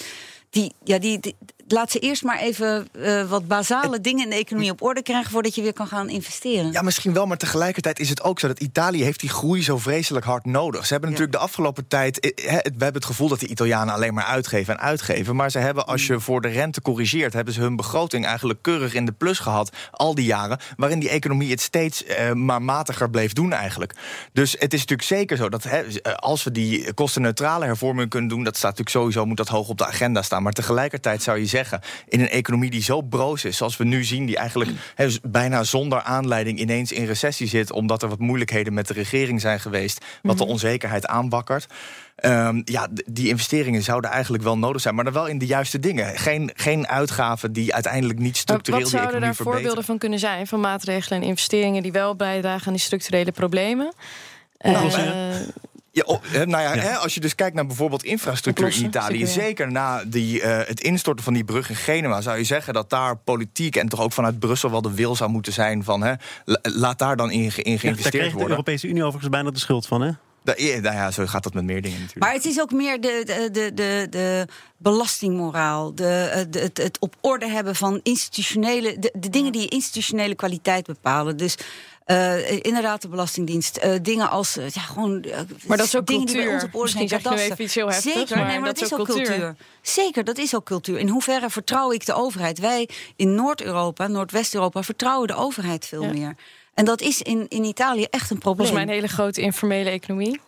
Die, 0.50 0.74
ja, 0.84 1.00
die, 1.00 1.36
laat 1.68 1.92
ze 1.92 2.00
eerst 2.00 2.24
maar 2.24 2.40
even 2.40 2.88
uh, 2.98 3.30
wat 3.30 3.48
basale 3.48 4.02
dingen 4.02 4.24
in 4.24 4.30
de 4.30 4.36
economie 4.36 4.72
op 4.72 4.82
orde 4.82 5.02
krijgen 5.02 5.32
voordat 5.32 5.56
je 5.56 5.62
weer 5.62 5.74
kan 5.74 5.88
gaan 5.88 6.10
investeren. 6.10 6.72
Ja, 6.72 6.82
misschien 6.82 7.14
wel, 7.14 7.26
maar 7.26 7.38
tegelijkertijd 7.38 8.00
is 8.00 8.10
het 8.10 8.24
ook 8.24 8.40
zo 8.40 8.48
dat 8.48 8.60
Italië 8.60 9.04
heeft 9.04 9.20
die 9.20 9.30
groei 9.30 9.64
zo 9.64 9.78
vreselijk 9.78 10.26
hard 10.26 10.46
nodig. 10.46 10.86
Ze 10.86 10.92
hebben 10.92 11.10
natuurlijk 11.10 11.38
de 11.38 11.44
afgelopen 11.44 11.88
tijd. 11.88 12.20
Eh, 12.20 12.54
we 12.54 12.62
hebben 12.62 12.94
het 12.94 13.06
gevoel 13.06 13.28
dat 13.28 13.40
de 13.40 13.48
Italianen 13.48 13.94
alleen 13.94 14.14
maar 14.14 14.24
uitgeven 14.24 14.74
en 14.74 14.80
uitgeven. 14.80 15.36
Maar 15.36 15.52
ze 15.52 15.60
hebben, 15.60 15.88
als 15.88 16.08
je 16.08 16.20
voor 16.20 16.42
de 16.42 16.48
rente 16.48 16.82
corrigeert, 16.82 17.34
hebben 17.34 17.54
ze 17.54 17.62
hun 17.62 17.76
begroting 17.76 18.26
eigenlijk 18.26 18.62
keurig 18.62 18.94
in 18.94 19.06
de 19.06 19.12
plus 19.12 19.40
gehad 19.40 19.76
al 19.92 20.16
die 20.16 20.26
jaren. 20.26 20.60
Waarin 20.78 21.00
die 21.00 21.10
economie 21.10 21.50
het 21.50 21.62
steeds 21.62 22.06
uh, 22.06 22.32
maar 22.32 22.62
matiger 22.62 23.10
bleef 23.10 23.34
doen 23.34 23.54
eigenlijk. 23.54 23.96
Dus 24.34 24.56
het 24.60 24.74
is 24.74 24.80
natuurlijk 24.80 25.08
zeker 25.08 25.38
zo 25.38 25.50
dat 25.50 25.66
als 26.16 26.44
we 26.44 26.52
die 26.52 26.94
kostenneutrale 26.94 27.66
hervorming 27.66 28.10
kunnen 28.10 28.30
doen, 28.30 28.44
dat 28.44 28.58
staat 28.58 28.78
natuurlijk 28.78 28.98
sowieso, 28.98 29.26
moet 29.26 29.38
dat 29.38 29.48
hoog 29.48 29.70
op 29.70 29.78
de 29.78 29.86
agenda 29.86 30.22
staan. 30.22 30.44
Maar 30.44 30.54
tegelijkertijd 30.54 31.24
zou 31.24 31.40
je 31.40 31.46
zeggen 31.46 31.61
in 32.08 32.20
een 32.20 32.30
economie 32.30 32.70
die 32.70 32.84
zo 32.84 33.02
broos 33.02 33.46
is, 33.46 33.58
zoals 33.58 33.78
we 33.78 33.84
nu 33.84 34.04
zien, 34.04 34.26
die 34.26 34.38
eigenlijk 34.38 34.72
bijna 35.22 35.64
zonder 35.64 36.02
aanleiding 36.02 36.60
ineens 36.60 36.92
in 36.92 37.06
recessie 37.06 37.48
zit, 37.48 37.72
omdat 37.72 38.04
er 38.04 38.10
wat 38.10 38.20
moeilijkheden 38.20 38.74
met 38.74 38.88
de 38.88 38.94
regering 38.94 39.42
zijn 39.42 39.60
geweest, 39.60 40.06
wat 40.22 40.38
de 40.38 40.44
mhm. 40.44 40.52
onzekerheid 40.52 41.08
aanbakkert. 41.08 41.68
Um, 42.26 42.62
ja, 42.66 42.88
die 43.06 43.28
investeringen 43.28 43.82
zouden 43.82 44.10
eigenlijk 44.10 44.44
wel 44.44 44.58
nodig 44.58 44.82
zijn, 44.82 44.96
maar 44.96 45.04
dan 45.04 45.14
wel 45.14 45.28
in 45.28 45.38
de 45.38 45.46
juiste 45.46 45.80
dingen. 45.80 46.18
Geen, 46.18 46.52
geen 46.56 46.88
uitgaven 46.88 47.54
die 47.54 47.74
uiteindelijk 47.74 48.20
niet 48.20 48.38
structureel 48.38 48.82
Wat 48.82 48.90
zouden 48.90 49.22
daar 49.22 49.36
voorbeelden 49.36 49.84
van 49.84 49.98
kunnen 49.98 50.20
zijn? 50.20 50.48
Van 50.48 50.60
maatregelen 50.60 51.22
en 51.22 51.28
investeringen 51.28 51.84
die 51.84 51.92
wel 51.92 52.16
bijdragen 52.16 52.68
aan 52.68 52.74
die 52.74 52.82
structurele 52.82 53.32
problemen? 53.32 53.94
Uh, 54.62 54.82
ja, 55.92 56.04
nou 56.46 56.64
ja, 56.64 56.76
Hè, 56.76 56.96
als 56.96 57.14
je 57.14 57.20
dus 57.20 57.36
kijkt 57.36 57.56
naar 57.56 57.66
bijvoorbeeld 57.66 58.04
infrastructuur 58.04 58.76
in 58.76 58.86
Italië, 58.86 59.28
zeker 59.28 59.72
na 59.72 60.04
die, 60.06 60.42
uh, 60.42 60.58
het 60.66 60.82
instorten 60.82 61.24
van 61.24 61.34
die 61.34 61.44
brug 61.44 61.70
in 61.70 61.76
Genua, 61.76 62.22
zou 62.22 62.38
je 62.38 62.44
zeggen 62.44 62.74
dat 62.74 62.90
daar 62.90 63.18
politiek 63.18 63.76
en 63.76 63.90
toch 63.90 64.02
ook 64.02 64.12
vanuit 64.12 64.40
Brussel 64.40 64.72
wel 64.72 64.82
de 64.82 64.94
wil 64.94 65.16
zou 65.16 65.30
moeten 65.30 65.54
zijn 65.54 65.84
van 65.84 66.04
hè, 66.04 66.14
laat 66.62 67.00
daar 67.00 67.16
dan 67.16 67.32
in, 67.32 67.40
in 67.42 67.52
geïnvesteerd 67.52 68.14
ja, 68.14 68.20
daar 68.20 68.30
worden. 68.30 68.44
de 68.44 68.50
Europese 68.50 68.88
Unie 68.88 69.02
overigens 69.02 69.32
bijna 69.32 69.52
de 69.52 69.60
schuld 69.60 69.88
van, 69.88 70.02
hè? 70.02 70.12
Nou 70.44 70.82
ja, 70.82 71.12
zo 71.12 71.26
gaat 71.26 71.44
dat 71.44 71.54
met 71.54 71.64
meer 71.64 71.82
dingen 71.82 72.00
natuurlijk. 72.00 72.26
Maar 72.26 72.34
het 72.34 72.46
is 72.46 72.60
ook 72.62 72.72
meer 72.72 73.02
de, 73.02 73.22
de, 73.26 73.50
de, 73.52 73.74
de, 73.74 74.08
de 74.10 74.48
belastingmoraal, 74.78 75.96
de, 75.96 76.46
de, 76.50 76.60
het, 76.60 76.78
het 76.78 77.00
op 77.00 77.16
orde 77.22 77.48
hebben 77.48 77.76
van 77.76 78.00
institutionele, 78.04 79.00
de, 79.00 79.14
de 79.18 79.30
dingen 79.30 79.52
die 79.52 79.68
institutionele 79.68 80.36
kwaliteit 80.36 80.86
bepalen. 80.86 81.38
Dus 81.38 81.58
uh, 82.08 82.52
inderdaad, 82.52 83.02
de 83.02 83.08
Belastingdienst. 83.08 83.80
Uh, 83.84 83.94
dingen 84.02 84.30
als. 84.30 84.58
Uh, 84.58 84.70
ja, 84.70 84.82
gewoon. 84.82 85.26
maar 85.68 85.78
dat 85.78 85.86
is 85.86 85.96
ook 85.96 86.08
dingen 86.08 86.26
cultuur. 86.26 86.42
die 86.42 86.46
bij 86.46 86.54
ons 86.54 86.64
op 86.64 86.76
orde 86.76 86.92
zijn. 86.92 87.04
Misschien 87.04 87.32
zeg 87.32 87.50
even 87.52 87.64
iets 87.64 87.76
heel 87.76 87.88
heftigs, 87.88 88.16
Zeker, 88.16 88.38
maar, 88.38 88.48
nee, 88.48 88.60
maar 88.60 88.74
dat, 88.74 88.82
is 88.82 88.94
ook 88.94 89.06
cultuur. 89.06 89.26
cultuur. 89.26 89.56
Zeker, 89.82 90.24
dat 90.24 90.38
is 90.38 90.56
ook 90.56 90.66
cultuur. 90.66 90.98
In 90.98 91.08
hoeverre 91.08 91.50
vertrouw 91.50 91.92
ik 91.92 92.06
de 92.06 92.14
overheid? 92.14 92.60
Wij 92.60 92.90
in 93.16 93.36
Noord-Europa, 93.36 94.08
Noordwest-Europa, 94.08 94.84
vertrouwen 94.84 95.28
de 95.28 95.36
overheid 95.36 95.86
veel 95.86 96.04
ja. 96.04 96.12
meer. 96.12 96.36
En 96.82 96.88
dat 96.88 97.02
is 97.02 97.22
in, 97.22 97.46
in 97.50 97.64
Italië 97.64 98.04
echt 98.10 98.30
een 98.30 98.38
probleem. 98.38 98.68
Volgens 98.68 98.72
mij 98.72 98.82
een 98.82 99.02
hele 99.02 99.14
grote 99.14 99.42
informele 99.42 99.90
economie. 99.90 100.40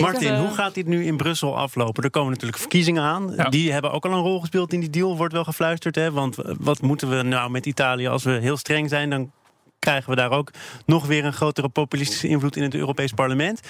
Martin, 0.00 0.36
hoe 0.36 0.54
gaat 0.54 0.74
dit 0.74 0.86
nu 0.86 1.04
in 1.04 1.16
Brussel 1.16 1.56
aflopen? 1.56 2.02
Er 2.02 2.10
komen 2.10 2.30
natuurlijk 2.30 2.58
verkiezingen 2.58 3.02
aan. 3.02 3.34
Die 3.48 3.72
hebben 3.72 3.92
ook 3.92 4.04
al 4.04 4.12
een 4.12 4.22
rol 4.22 4.40
gespeeld 4.40 4.72
in 4.72 4.80
die 4.80 4.90
deal, 4.90 5.16
wordt 5.16 5.32
wel 5.32 5.44
gefluisterd. 5.44 5.94
Hè? 5.94 6.12
Want 6.12 6.36
wat 6.58 6.80
moeten 6.80 7.08
we 7.16 7.22
nou 7.22 7.50
met 7.50 7.66
Italië? 7.66 8.08
Als 8.08 8.24
we 8.24 8.30
heel 8.30 8.56
streng 8.56 8.88
zijn, 8.88 9.10
dan 9.10 9.30
krijgen 9.78 10.10
we 10.10 10.16
daar 10.16 10.30
ook 10.30 10.50
nog 10.86 11.06
weer 11.06 11.24
een 11.24 11.32
grotere 11.32 11.68
populistische 11.68 12.28
invloed 12.28 12.56
in 12.56 12.62
het 12.62 12.74
Europees 12.74 13.12
Parlement. 13.12 13.60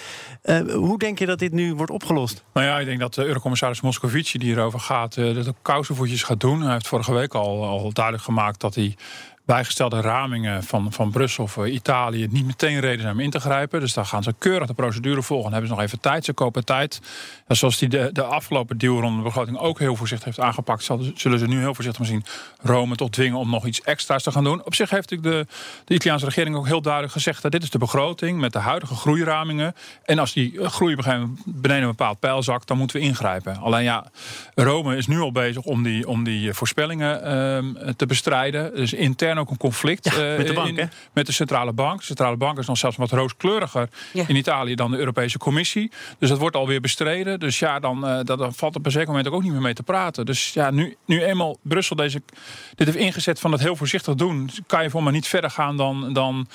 Uh, 0.45 0.75
hoe 0.75 0.99
denk 0.99 1.19
je 1.19 1.27
dat 1.27 1.39
dit 1.39 1.53
nu 1.53 1.75
wordt 1.75 1.93
opgelost? 1.93 2.45
Nou 2.53 2.67
ja, 2.67 2.79
ik 2.79 2.87
denk 2.87 3.01
dat 3.01 3.15
de 3.15 3.25
Eurocommissaris 3.25 3.81
Moscovici 3.81 4.39
die 4.39 4.49
hierover 4.49 4.81
gaat, 4.81 5.17
uh, 5.17 5.35
dat 5.35 5.49
ook 5.49 5.57
kousenvoetjes 5.63 6.23
gaat 6.23 6.41
doen. 6.41 6.63
Hij 6.63 6.73
heeft 6.73 6.89
vorige 6.89 7.13
week 7.13 7.35
al, 7.35 7.65
al 7.65 7.93
duidelijk 7.93 8.25
gemaakt 8.25 8.61
dat 8.61 8.75
hij 8.75 8.97
bijgestelde 9.49 10.01
ramingen 10.01 10.63
van, 10.63 10.93
van 10.93 11.11
Brussel 11.11 11.45
of 11.45 11.57
Italië 11.57 12.27
niet 12.31 12.47
meteen 12.47 12.81
reden 12.81 13.11
om 13.11 13.21
in 13.21 13.31
te 13.31 13.41
grijpen. 13.41 13.81
Dus 13.81 13.95
daar 13.95 14.05
gaan 14.05 14.23
ze 14.23 14.35
keurig 14.39 14.67
de 14.67 14.75
procedure 14.75 15.23
volgen. 15.23 15.45
Dan 15.45 15.53
hebben 15.53 15.71
ze 15.71 15.77
nog 15.77 15.85
even 15.85 16.01
tijd. 16.01 16.25
Ze 16.25 16.33
kopen 16.33 16.65
tijd. 16.65 17.01
En 17.47 17.57
zoals 17.57 17.79
die 17.79 17.89
de, 17.89 18.11
de 18.13 18.23
afgelopen 18.23 18.79
deal 18.79 19.01
rond 19.01 19.17
de 19.17 19.23
begroting 19.23 19.59
ook 19.59 19.79
heel 19.79 19.97
voorzichtig 19.97 20.27
heeft 20.27 20.41
aangepakt, 20.41 20.91
zullen 21.15 21.39
ze 21.39 21.47
nu 21.47 21.59
heel 21.59 21.75
voorzichtig 21.75 22.07
zien 22.07 22.25
Rome 22.63 22.97
tot 22.97 23.13
dwingen 23.13 23.39
om 23.39 23.51
nog 23.51 23.67
iets 23.67 23.83
extra's 23.83 24.23
te 24.23 24.33
gaan 24.33 24.45
doen. 24.45 24.65
Op 24.65 24.75
zich 24.75 24.91
heeft 24.91 25.09
de, 25.09 25.47
de 25.85 25.95
Italiaanse 25.95 26.27
regering 26.27 26.57
ook 26.57 26.67
heel 26.67 26.83
duidelijk 26.83 27.13
gezegd 27.13 27.43
dat 27.43 27.53
dit 27.53 27.63
is 27.63 27.71
de 27.71 27.79
begroting 27.79 28.41
met 28.41 28.53
de 28.53 28.59
huidige 28.59 28.95
groeiramingen. 28.95 29.75
En 30.05 30.19
als 30.19 30.33
die 30.33 30.69
groei 30.69 30.97
beneden 31.45 31.83
een 31.83 31.89
bepaald 31.89 32.21
pijl 32.21 32.43
zakt, 32.43 32.69
dan 32.69 32.79
moeten 32.79 32.97
we 32.97 33.03
ingrijpen. 33.03 33.57
Alleen 33.57 33.85
ja, 33.85 34.07
Rome 34.55 34.97
is 34.97 35.07
nu 35.07 35.21
al 35.21 35.33
bezig 35.33 35.63
om 35.63 35.83
die, 35.83 36.09
om 36.09 36.25
die 36.25 36.53
voorspellingen 36.53 37.23
ehm, 37.23 37.93
te 37.97 38.07
bestrijden. 38.07 38.75
Dus 38.75 38.93
intern 38.93 39.38
ook 39.39 39.51
een 39.51 39.57
conflict 39.57 40.05
ja, 40.05 40.37
met, 40.37 40.47
de 40.47 40.53
bank, 40.53 40.79
in, 40.79 40.91
met 41.13 41.27
de 41.27 41.33
centrale 41.33 41.73
bank. 41.73 41.99
De 41.99 42.05
centrale 42.05 42.37
bank 42.37 42.59
is 42.59 42.67
nog 42.67 42.79
zelfs 42.79 42.97
wat 42.97 43.11
rooskleuriger 43.11 43.89
in 44.13 44.37
Italië 44.37 44.75
dan 44.75 44.91
de 44.91 44.97
Europese 44.97 45.39
Commissie. 45.39 45.91
Dus 46.19 46.29
dat 46.29 46.39
wordt 46.39 46.57
alweer 46.57 46.81
bestreden. 46.81 47.41
Dus 47.41 47.59
ja, 47.59 47.79
dan, 47.79 48.09
uh, 48.09 48.21
dan 48.23 48.55
valt 48.55 48.77
op 48.77 48.87
een 48.87 48.93
zeker 48.93 49.09
moment 49.09 49.29
ook 49.29 49.43
niet 49.43 49.53
meer 49.53 49.61
mee 49.61 49.75
te 49.75 49.83
praten. 49.83 50.27
Dus 50.27 50.53
ja, 50.53 50.71
nu, 50.71 50.97
nu 51.05 51.23
eenmaal 51.23 51.57
Brussel 51.63 51.97
deze, 51.97 52.23
dit 52.75 52.87
heeft 52.87 52.99
ingezet 52.99 53.41
van 53.41 53.53
het 53.53 53.61
heel 53.61 53.77
voorzichtig 53.77 54.15
doen, 54.15 54.51
kan 54.67 54.83
je 54.83 54.91
voor 54.91 55.03
mij 55.03 55.13
niet 55.13 55.27
verder 55.27 55.51
gaan 55.51 55.77
dan, 55.77 56.13
dan 56.13 56.49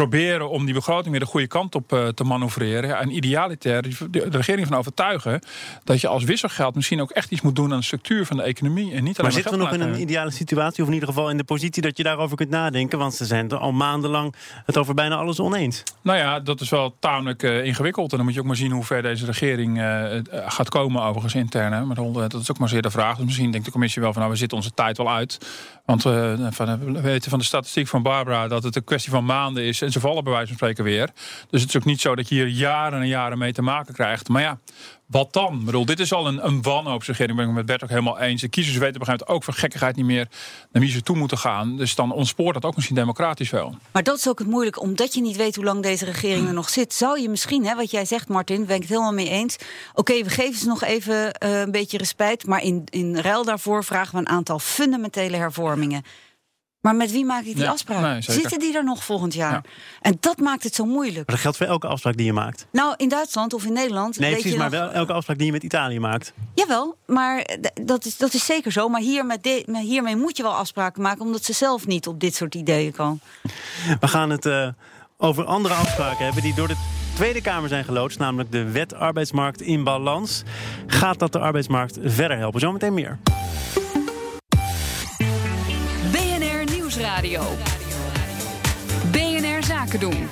proberen 0.00 0.50
om 0.50 0.64
die 0.64 0.74
begroting 0.74 1.10
weer 1.10 1.20
de 1.20 1.26
goede 1.26 1.46
kant 1.46 1.74
op 1.74 1.92
uh, 1.92 2.08
te 2.08 2.24
manoeuvreren. 2.24 2.98
En 2.98 3.16
idealiter 3.16 3.82
de, 4.10 4.28
regering 4.30 4.66
van 4.66 4.76
overtuigen 4.76 5.40
dat 5.84 6.00
je 6.00 6.08
als 6.08 6.24
wisselgeld 6.24 6.74
misschien 6.74 7.00
ook 7.00 7.10
echt 7.10 7.30
iets 7.30 7.40
moet 7.40 7.56
doen 7.56 7.72
aan 7.72 7.78
de 7.78 7.84
structuur 7.84 8.26
van 8.26 8.36
de 8.36 8.42
economie. 8.42 8.92
En 8.92 9.04
niet 9.04 9.18
alleen 9.18 9.32
maar 9.32 9.32
zitten 9.32 9.52
we 9.52 9.58
nog 9.58 9.72
in 9.72 9.80
een 9.80 10.00
ideale 10.00 10.30
situatie, 10.30 10.82
of 10.82 10.88
in 10.88 10.94
ieder 10.94 11.08
geval 11.08 11.30
in 11.30 11.36
de 11.36 11.44
positie 11.44 11.82
dat 11.82 11.96
je 11.96 12.02
daarover 12.02 12.36
kunt 12.36 12.50
nadenken? 12.50 12.98
Want 12.98 13.14
ze 13.14 13.24
zijn 13.24 13.50
er 13.50 13.56
al 13.56 13.72
maandenlang 13.72 14.34
het 14.66 14.76
over 14.76 14.94
bijna 14.94 15.16
alles 15.16 15.40
oneens. 15.40 15.82
Nou 16.02 16.18
ja, 16.18 16.40
dat 16.40 16.60
is 16.60 16.68
wel 16.68 16.96
tamelijk 16.98 17.42
uh, 17.42 17.64
ingewikkeld. 17.64 18.10
En 18.10 18.16
dan 18.16 18.26
moet 18.26 18.34
je 18.34 18.40
ook 18.40 18.46
maar 18.46 18.56
zien 18.56 18.72
hoe 18.72 18.84
ver 18.84 19.02
deze 19.02 19.26
regering 19.26 19.78
uh, 19.78 20.04
gaat 20.46 20.68
komen, 20.68 21.02
overigens 21.02 21.34
intern. 21.34 21.72
Hè. 21.72 21.84
Maar 21.84 21.96
dat 22.28 22.40
is 22.40 22.50
ook 22.50 22.58
maar 22.58 22.68
zeer 22.68 22.82
de 22.82 22.90
vraag. 22.90 23.16
Dus 23.16 23.24
misschien 23.24 23.50
denkt 23.50 23.66
de 23.66 23.72
commissie 23.72 24.02
wel 24.02 24.12
van 24.12 24.20
nou, 24.20 24.32
we 24.32 24.38
zitten 24.38 24.56
onze 24.56 24.74
tijd 24.74 24.96
wel 24.96 25.10
uit. 25.10 25.38
Want 25.84 26.02
van, 26.02 26.92
we 26.92 27.00
weten 27.00 27.30
van 27.30 27.38
de 27.38 27.44
statistiek 27.44 27.88
van 27.88 28.02
Barbara 28.02 28.48
dat 28.48 28.62
het 28.62 28.76
een 28.76 28.84
kwestie 28.84 29.10
van 29.10 29.24
maanden 29.24 29.64
is 29.64 29.82
ze 29.92 30.00
vallen 30.00 30.24
bij 30.24 30.32
wijze 30.32 30.48
van 30.48 30.56
spreken 30.56 30.84
weer. 30.84 31.10
Dus 31.50 31.60
het 31.60 31.70
is 31.70 31.76
ook 31.76 31.84
niet 31.84 32.00
zo 32.00 32.14
dat 32.14 32.28
je 32.28 32.34
hier 32.34 32.48
jaren 32.48 33.00
en 33.00 33.08
jaren 33.08 33.38
mee 33.38 33.52
te 33.52 33.62
maken 33.62 33.94
krijgt. 33.94 34.28
Maar 34.28 34.42
ja, 34.42 34.58
wat 35.10 35.32
dan? 35.32 35.58
Ik 35.58 35.64
bedoel, 35.64 35.84
dit 35.84 36.00
is 36.00 36.12
al 36.12 36.26
een, 36.26 36.46
een 36.46 36.62
wanhoopsregering. 36.62 37.36
Ben 37.36 37.48
ik 37.48 37.54
met 37.54 37.66
Bert 37.66 37.82
ook 37.82 37.88
helemaal 37.88 38.18
eens. 38.18 38.40
De 38.40 38.48
kiezers 38.48 38.76
weten 38.76 39.00
op 39.00 39.28
ook 39.28 39.44
van 39.44 39.54
gekkigheid 39.54 39.96
niet 39.96 40.04
meer 40.04 40.28
naar 40.72 40.82
wie 40.82 40.90
ze 40.90 41.02
toe 41.02 41.16
moeten 41.16 41.38
gaan. 41.38 41.76
Dus 41.76 41.94
dan 41.94 42.12
ontspoort 42.12 42.54
dat 42.54 42.64
ook 42.64 42.74
misschien 42.74 42.96
democratisch 42.96 43.50
wel. 43.50 43.74
Maar 43.92 44.02
dat 44.02 44.16
is 44.16 44.28
ook 44.28 44.38
het 44.38 44.48
moeilijk, 44.48 44.80
omdat 44.80 45.14
je 45.14 45.20
niet 45.20 45.36
weet 45.36 45.56
hoe 45.56 45.64
lang 45.64 45.82
deze 45.82 46.04
regering 46.04 46.46
er 46.46 46.54
nog 46.54 46.68
zit. 46.68 46.94
Zou 46.94 47.20
je 47.20 47.28
misschien, 47.28 47.66
hè, 47.66 47.74
wat 47.74 47.90
jij 47.90 48.04
zegt, 48.04 48.28
Martin, 48.28 48.66
ben 48.66 48.74
ik 48.74 48.82
het 48.82 48.90
helemaal 48.90 49.12
mee 49.12 49.28
eens. 49.28 49.56
Oké, 49.94 50.22
we 50.22 50.30
geven 50.30 50.58
ze 50.58 50.66
nog 50.66 50.82
even 50.82 51.14
uh, 51.14 51.60
een 51.60 51.70
beetje 51.70 51.98
respect. 51.98 52.46
Maar 52.46 52.62
in, 52.62 52.82
in 52.90 53.18
ruil 53.18 53.44
daarvoor 53.44 53.84
vragen 53.84 54.12
we 54.12 54.18
een 54.18 54.28
aantal 54.28 54.58
fundamentele 54.58 55.36
hervormingen. 55.36 56.02
Maar 56.80 56.94
met 56.94 57.10
wie 57.10 57.24
maak 57.24 57.44
ik 57.44 57.56
die 57.56 57.68
afspraak? 57.68 58.22
Zitten 58.22 58.58
die 58.58 58.76
er 58.76 58.84
nog 58.84 59.04
volgend 59.04 59.34
jaar? 59.34 59.64
En 60.00 60.16
dat 60.20 60.38
maakt 60.38 60.62
het 60.62 60.74
zo 60.74 60.84
moeilijk. 60.84 61.16
Maar 61.16 61.24
dat 61.26 61.38
geldt 61.38 61.56
voor 61.56 61.66
elke 61.66 61.86
afspraak 61.86 62.16
die 62.16 62.26
je 62.26 62.32
maakt. 62.32 62.66
Nou, 62.72 62.94
in 62.96 63.08
Duitsland 63.08 63.54
of 63.54 63.64
in 63.64 63.72
Nederland. 63.72 64.18
Nee, 64.18 64.30
weet 64.30 64.40
precies, 64.40 64.52
je 64.52 64.62
maar 64.62 64.70
wel 64.70 64.90
elke 64.90 65.12
afspraak 65.12 65.36
die 65.36 65.46
je 65.46 65.52
met 65.52 65.62
Italië 65.62 66.00
maakt. 66.00 66.32
Jawel, 66.54 66.96
maar 67.06 67.56
dat 67.82 68.04
is, 68.04 68.16
dat 68.16 68.34
is 68.34 68.44
zeker 68.44 68.72
zo. 68.72 68.88
Maar 68.88 69.00
hier 69.00 69.26
met 69.26 69.42
de, 69.42 69.78
hiermee 69.82 70.16
moet 70.16 70.36
je 70.36 70.42
wel 70.42 70.54
afspraken 70.54 71.02
maken, 71.02 71.20
omdat 71.20 71.44
ze 71.44 71.52
zelf 71.52 71.86
niet 71.86 72.06
op 72.06 72.20
dit 72.20 72.34
soort 72.34 72.54
ideeën 72.54 72.92
komen. 72.92 73.20
We 74.00 74.08
gaan 74.08 74.30
het 74.30 74.46
uh, 74.46 74.68
over 75.16 75.44
andere 75.44 75.74
afspraken 75.74 76.24
hebben 76.24 76.42
die 76.42 76.54
door 76.54 76.68
de 76.68 76.76
Tweede 77.14 77.40
Kamer 77.40 77.68
zijn 77.68 77.84
geloodst, 77.84 78.18
namelijk 78.18 78.52
de 78.52 78.70
wet 78.70 78.94
arbeidsmarkt 78.94 79.60
in 79.60 79.84
balans. 79.84 80.42
Gaat 80.86 81.18
dat 81.18 81.32
de 81.32 81.38
arbeidsmarkt 81.38 81.98
verder 82.02 82.38
helpen? 82.38 82.60
Zometeen 82.60 82.94
meer. 82.94 83.18
BNR 89.12 89.62
Zaken 89.64 90.00
doen. 90.00 90.28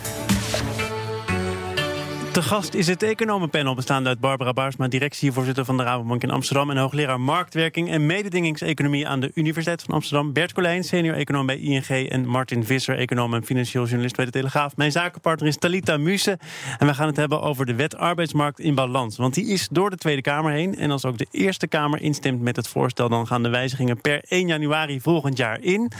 De 2.39 2.45
gast 2.45 2.75
is 2.75 2.87
het 2.87 3.03
economenpanel 3.03 3.75
bestaande 3.75 4.09
uit 4.09 4.21
Barbara 4.21 4.53
Baarsma, 4.53 4.89
directievoorzitter 4.89 5.65
van 5.65 5.77
de 5.77 5.83
Rabobank 5.83 6.23
in 6.23 6.31
Amsterdam 6.31 6.71
en 6.71 6.77
hoogleraar 6.77 7.21
marktwerking 7.21 7.91
en 7.91 8.07
mededingingseconomie 8.07 9.09
aan 9.09 9.21
de 9.21 9.31
Universiteit 9.35 9.83
van 9.83 9.95
Amsterdam. 9.95 10.33
Bert 10.33 10.53
Colijn, 10.53 10.85
senior 10.85 11.15
econoom 11.15 11.47
bij 11.47 11.59
ING 11.59 11.89
en 11.89 12.27
Martin 12.27 12.65
Visser, 12.65 12.99
econoom 12.99 13.35
en 13.35 13.45
financieel 13.45 13.85
journalist 13.85 14.17
bij 14.17 14.25
de 14.25 14.31
Telegraaf. 14.31 14.77
Mijn 14.77 14.93
zakenpartner 14.93 15.49
is 15.49 15.57
Talita 15.57 15.97
Muse 15.97 16.39
en 16.79 16.87
we 16.87 16.95
gaan 16.95 17.07
het 17.07 17.17
hebben 17.17 17.41
over 17.41 17.67
de 17.67 17.75
wet 17.75 17.97
arbeidsmarkt 17.97 18.61
in 18.61 18.75
balans. 18.75 19.17
Want 19.17 19.35
die 19.35 19.47
is 19.47 19.69
door 19.71 19.91
de 19.91 19.97
Tweede 19.97 20.23
Kamer 20.23 20.53
heen 20.53 20.77
en 20.77 20.91
als 20.91 21.05
ook 21.05 21.19
de 21.19 21.27
Eerste 21.31 21.67
Kamer 21.67 22.01
instemt 22.01 22.41
met 22.41 22.57
het 22.57 22.69
voorstel, 22.69 23.09
dan 23.09 23.27
gaan 23.27 23.43
de 23.43 23.49
wijzigingen 23.49 24.01
per 24.01 24.25
1 24.29 24.47
januari 24.47 25.01
volgend 25.01 25.37
jaar 25.37 25.61
in. 25.61 25.93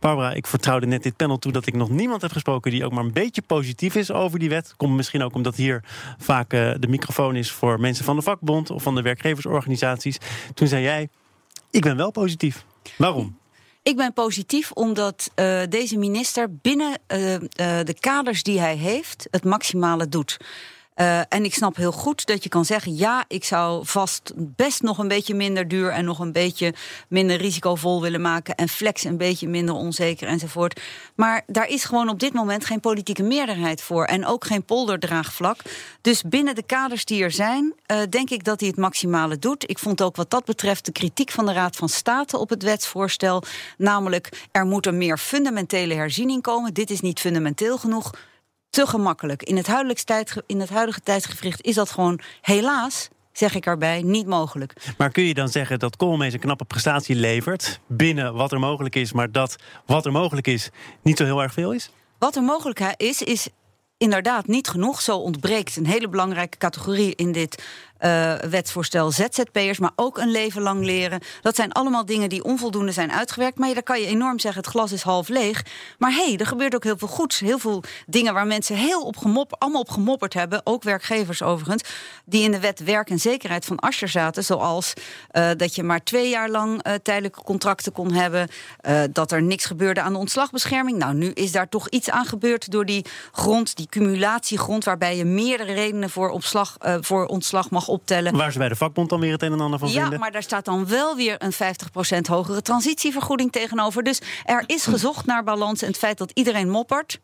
Barbara, 0.00 0.32
ik 0.32 0.46
vertrouwde 0.46 0.86
net 0.86 1.02
dit 1.02 1.16
panel 1.16 1.38
toe 1.38 1.52
dat 1.52 1.66
ik 1.66 1.74
nog 1.74 1.88
niemand 1.88 2.22
heb 2.22 2.32
gesproken 2.32 2.70
die 2.70 2.84
ook 2.84 2.92
maar 2.92 3.04
een 3.04 3.12
beetje 3.12 3.42
positief 3.42 3.94
is 3.94 4.10
over 4.12 4.38
die 4.38 4.48
wet. 4.48 4.74
Komt 4.76 4.96
misschien 4.96 5.22
ook 5.22 5.34
omdat 5.34 5.56
hier 5.56 5.74
vaak 6.18 6.52
uh, 6.52 6.74
de 6.78 6.88
microfoon 6.88 7.36
is 7.36 7.50
voor 7.50 7.80
mensen 7.80 8.04
van 8.04 8.16
de 8.16 8.22
vakbond 8.22 8.70
of 8.70 8.82
van 8.82 8.94
de 8.94 9.02
werkgeversorganisaties. 9.02 10.18
Toen 10.54 10.68
zei 10.68 10.82
jij: 10.82 11.08
Ik 11.70 11.82
ben 11.82 11.96
wel 11.96 12.10
positief. 12.10 12.64
Waarom? 12.98 13.38
Ik 13.82 13.96
ben 13.96 14.12
positief 14.12 14.72
omdat 14.72 15.30
uh, 15.36 15.62
deze 15.68 15.98
minister 15.98 16.56
binnen 16.56 16.88
uh, 16.90 16.96
de 17.58 17.96
kaders 18.00 18.42
die 18.42 18.60
hij 18.60 18.76
heeft 18.76 19.28
het 19.30 19.44
maximale 19.44 20.08
doet. 20.08 20.36
Uh, 20.96 21.18
en 21.28 21.44
ik 21.44 21.54
snap 21.54 21.76
heel 21.76 21.92
goed 21.92 22.26
dat 22.26 22.42
je 22.42 22.48
kan 22.48 22.64
zeggen: 22.64 22.96
ja, 22.96 23.24
ik 23.28 23.44
zou 23.44 23.86
vast 23.86 24.32
best 24.36 24.82
nog 24.82 24.98
een 24.98 25.08
beetje 25.08 25.34
minder 25.34 25.68
duur 25.68 25.90
en 25.90 26.04
nog 26.04 26.18
een 26.18 26.32
beetje 26.32 26.74
minder 27.08 27.36
risicovol 27.36 28.02
willen 28.02 28.20
maken. 28.20 28.54
En 28.54 28.68
flex 28.68 29.04
een 29.04 29.16
beetje 29.16 29.48
minder 29.48 29.74
onzeker 29.74 30.28
enzovoort. 30.28 30.80
Maar 31.14 31.42
daar 31.46 31.68
is 31.68 31.84
gewoon 31.84 32.08
op 32.08 32.18
dit 32.18 32.32
moment 32.32 32.64
geen 32.64 32.80
politieke 32.80 33.22
meerderheid 33.22 33.82
voor. 33.82 34.04
En 34.04 34.26
ook 34.26 34.44
geen 34.44 34.64
polderdraagvlak. 34.64 35.60
Dus 36.00 36.22
binnen 36.22 36.54
de 36.54 36.62
kaders 36.62 37.04
die 37.04 37.22
er 37.22 37.30
zijn, 37.30 37.74
uh, 37.86 37.98
denk 38.10 38.30
ik 38.30 38.44
dat 38.44 38.60
hij 38.60 38.68
het 38.68 38.78
maximale 38.78 39.38
doet. 39.38 39.70
Ik 39.70 39.78
vond 39.78 40.02
ook 40.02 40.16
wat 40.16 40.30
dat 40.30 40.44
betreft 40.44 40.84
de 40.84 40.92
kritiek 40.92 41.30
van 41.30 41.46
de 41.46 41.52
Raad 41.52 41.76
van 41.76 41.88
State 41.88 42.38
op 42.38 42.48
het 42.48 42.62
wetsvoorstel. 42.62 43.42
Namelijk, 43.78 44.46
er 44.50 44.66
moet 44.66 44.86
een 44.86 44.98
meer 44.98 45.18
fundamentele 45.18 45.94
herziening 45.94 46.42
komen. 46.42 46.74
Dit 46.74 46.90
is 46.90 47.00
niet 47.00 47.20
fundamenteel 47.20 47.78
genoeg 47.78 48.10
te 48.76 48.86
gemakkelijk. 48.86 49.42
In 49.42 49.56
het, 49.56 50.06
tijd, 50.06 50.42
in 50.46 50.60
het 50.60 50.70
huidige 50.70 51.00
tijdsgevricht 51.00 51.62
is 51.62 51.74
dat 51.74 51.90
gewoon 51.90 52.20
helaas 52.40 53.08
zeg 53.32 53.54
ik 53.54 53.66
erbij, 53.66 54.02
niet 54.02 54.26
mogelijk. 54.26 54.72
Maar 54.98 55.10
kun 55.10 55.22
je 55.22 55.34
dan 55.34 55.48
zeggen 55.48 55.78
dat 55.78 55.96
Koolmees 55.96 56.32
een 56.32 56.38
knappe 56.38 56.64
prestatie 56.64 57.16
levert... 57.16 57.80
binnen 57.86 58.34
wat 58.34 58.52
er 58.52 58.58
mogelijk 58.58 58.94
is, 58.94 59.12
maar 59.12 59.32
dat 59.32 59.56
wat 59.86 60.06
er 60.06 60.12
mogelijk 60.12 60.46
is 60.46 60.70
niet 61.02 61.16
zo 61.16 61.24
heel 61.24 61.42
erg 61.42 61.52
veel 61.52 61.72
is? 61.72 61.90
Wat 62.18 62.36
er 62.36 62.42
mogelijk 62.42 62.80
is, 62.96 63.22
is 63.22 63.48
inderdaad 63.96 64.46
niet 64.46 64.68
genoeg. 64.68 65.00
Zo 65.00 65.16
ontbreekt 65.16 65.76
een 65.76 65.86
hele 65.86 66.08
belangrijke 66.08 66.58
categorie 66.58 67.14
in 67.14 67.32
dit 67.32 67.62
uh, 68.06 68.34
wetsvoorstel 68.50 69.10
ZZP'ers, 69.10 69.78
maar 69.78 69.90
ook 69.96 70.18
een 70.18 70.30
leven 70.30 70.62
lang 70.62 70.84
leren. 70.84 71.20
Dat 71.40 71.56
zijn 71.56 71.72
allemaal 71.72 72.04
dingen 72.04 72.28
die 72.28 72.44
onvoldoende 72.44 72.92
zijn 72.92 73.12
uitgewerkt. 73.12 73.58
Maar 73.58 73.68
ja, 73.68 73.74
dan 73.74 73.82
kan 73.82 74.00
je 74.00 74.06
enorm 74.06 74.38
zeggen: 74.38 74.62
het 74.62 74.70
glas 74.70 74.92
is 74.92 75.02
half 75.02 75.28
leeg. 75.28 75.64
Maar 75.98 76.10
hé, 76.10 76.26
hey, 76.26 76.36
er 76.36 76.46
gebeurt 76.46 76.74
ook 76.74 76.84
heel 76.84 76.98
veel 76.98 77.08
goeds. 77.08 77.40
Heel 77.40 77.58
veel 77.58 77.82
dingen 78.06 78.34
waar 78.34 78.46
mensen 78.46 78.76
heel 78.76 79.02
op 79.02 79.16
gemop, 79.16 79.56
allemaal 79.58 79.80
op 79.80 79.90
gemopperd 79.90 80.34
hebben. 80.34 80.60
Ook 80.64 80.82
werkgevers 80.82 81.42
overigens. 81.42 81.82
Die 82.24 82.42
in 82.42 82.50
de 82.50 82.60
wet 82.60 82.84
werk 82.84 83.10
en 83.10 83.18
zekerheid 83.18 83.64
van 83.64 83.78
Ascher 83.78 84.08
zaten. 84.08 84.44
Zoals 84.44 84.92
uh, 85.32 85.50
dat 85.56 85.74
je 85.74 85.82
maar 85.82 86.04
twee 86.04 86.28
jaar 86.28 86.48
lang 86.48 86.86
uh, 86.86 86.94
tijdelijke 87.02 87.42
contracten 87.42 87.92
kon 87.92 88.12
hebben. 88.12 88.48
dat 89.12 89.32
er 89.32 89.42
niks 89.42 89.64
gebeurde 89.64 90.00
aan 90.00 90.12
de 90.12 90.18
ontslagbescherming. 90.18 90.98
Nou, 90.98 91.14
nu 91.14 91.30
is 91.30 91.52
daar 91.52 91.68
toch 91.68 91.88
iets 91.88 92.10
aan 92.10 92.24
gebeurd 92.24 92.70
door 92.70 92.84
die 92.84 93.04
grond, 93.32 93.76
die 93.76 93.86
cumulatiegrond. 93.88 94.84
Waarbij 94.84 95.16
je 95.16 95.24
meerdere 95.24 95.72
redenen 95.72 96.10
voor, 96.10 96.30
opslag, 96.30 96.76
voor 97.00 97.26
ontslag 97.26 97.70
mag 97.70 97.88
optellen. 97.96 98.36
Waar 98.36 98.52
ze 98.52 98.58
bij 98.58 98.68
de 98.68 98.76
vakbond 98.76 99.08
dan 99.08 99.20
weer 99.20 99.32
het 99.32 99.42
een 99.42 99.52
en 99.52 99.60
ander 99.60 99.78
van 99.78 99.88
ja, 99.88 99.94
vinden. 99.94 100.12
Ja, 100.12 100.18
maar 100.18 100.32
daar 100.32 100.42
staat 100.42 100.64
dan 100.64 100.86
wel 100.86 101.16
weer 101.16 101.36
een 101.38 101.52
50% 101.52 101.56
hogere 102.28 102.62
transitievergoeding 102.62 103.52
tegenover. 103.52 104.02
Dus 104.02 104.20
er 104.44 104.64
is 104.66 104.86
gezocht 104.86 105.26
naar 105.26 105.44
balans. 105.44 105.82
En 105.82 105.88
het 105.88 105.98
feit 105.98 106.18
dat 106.18 106.30
iedereen 106.34 106.70
moppert, 106.70 107.20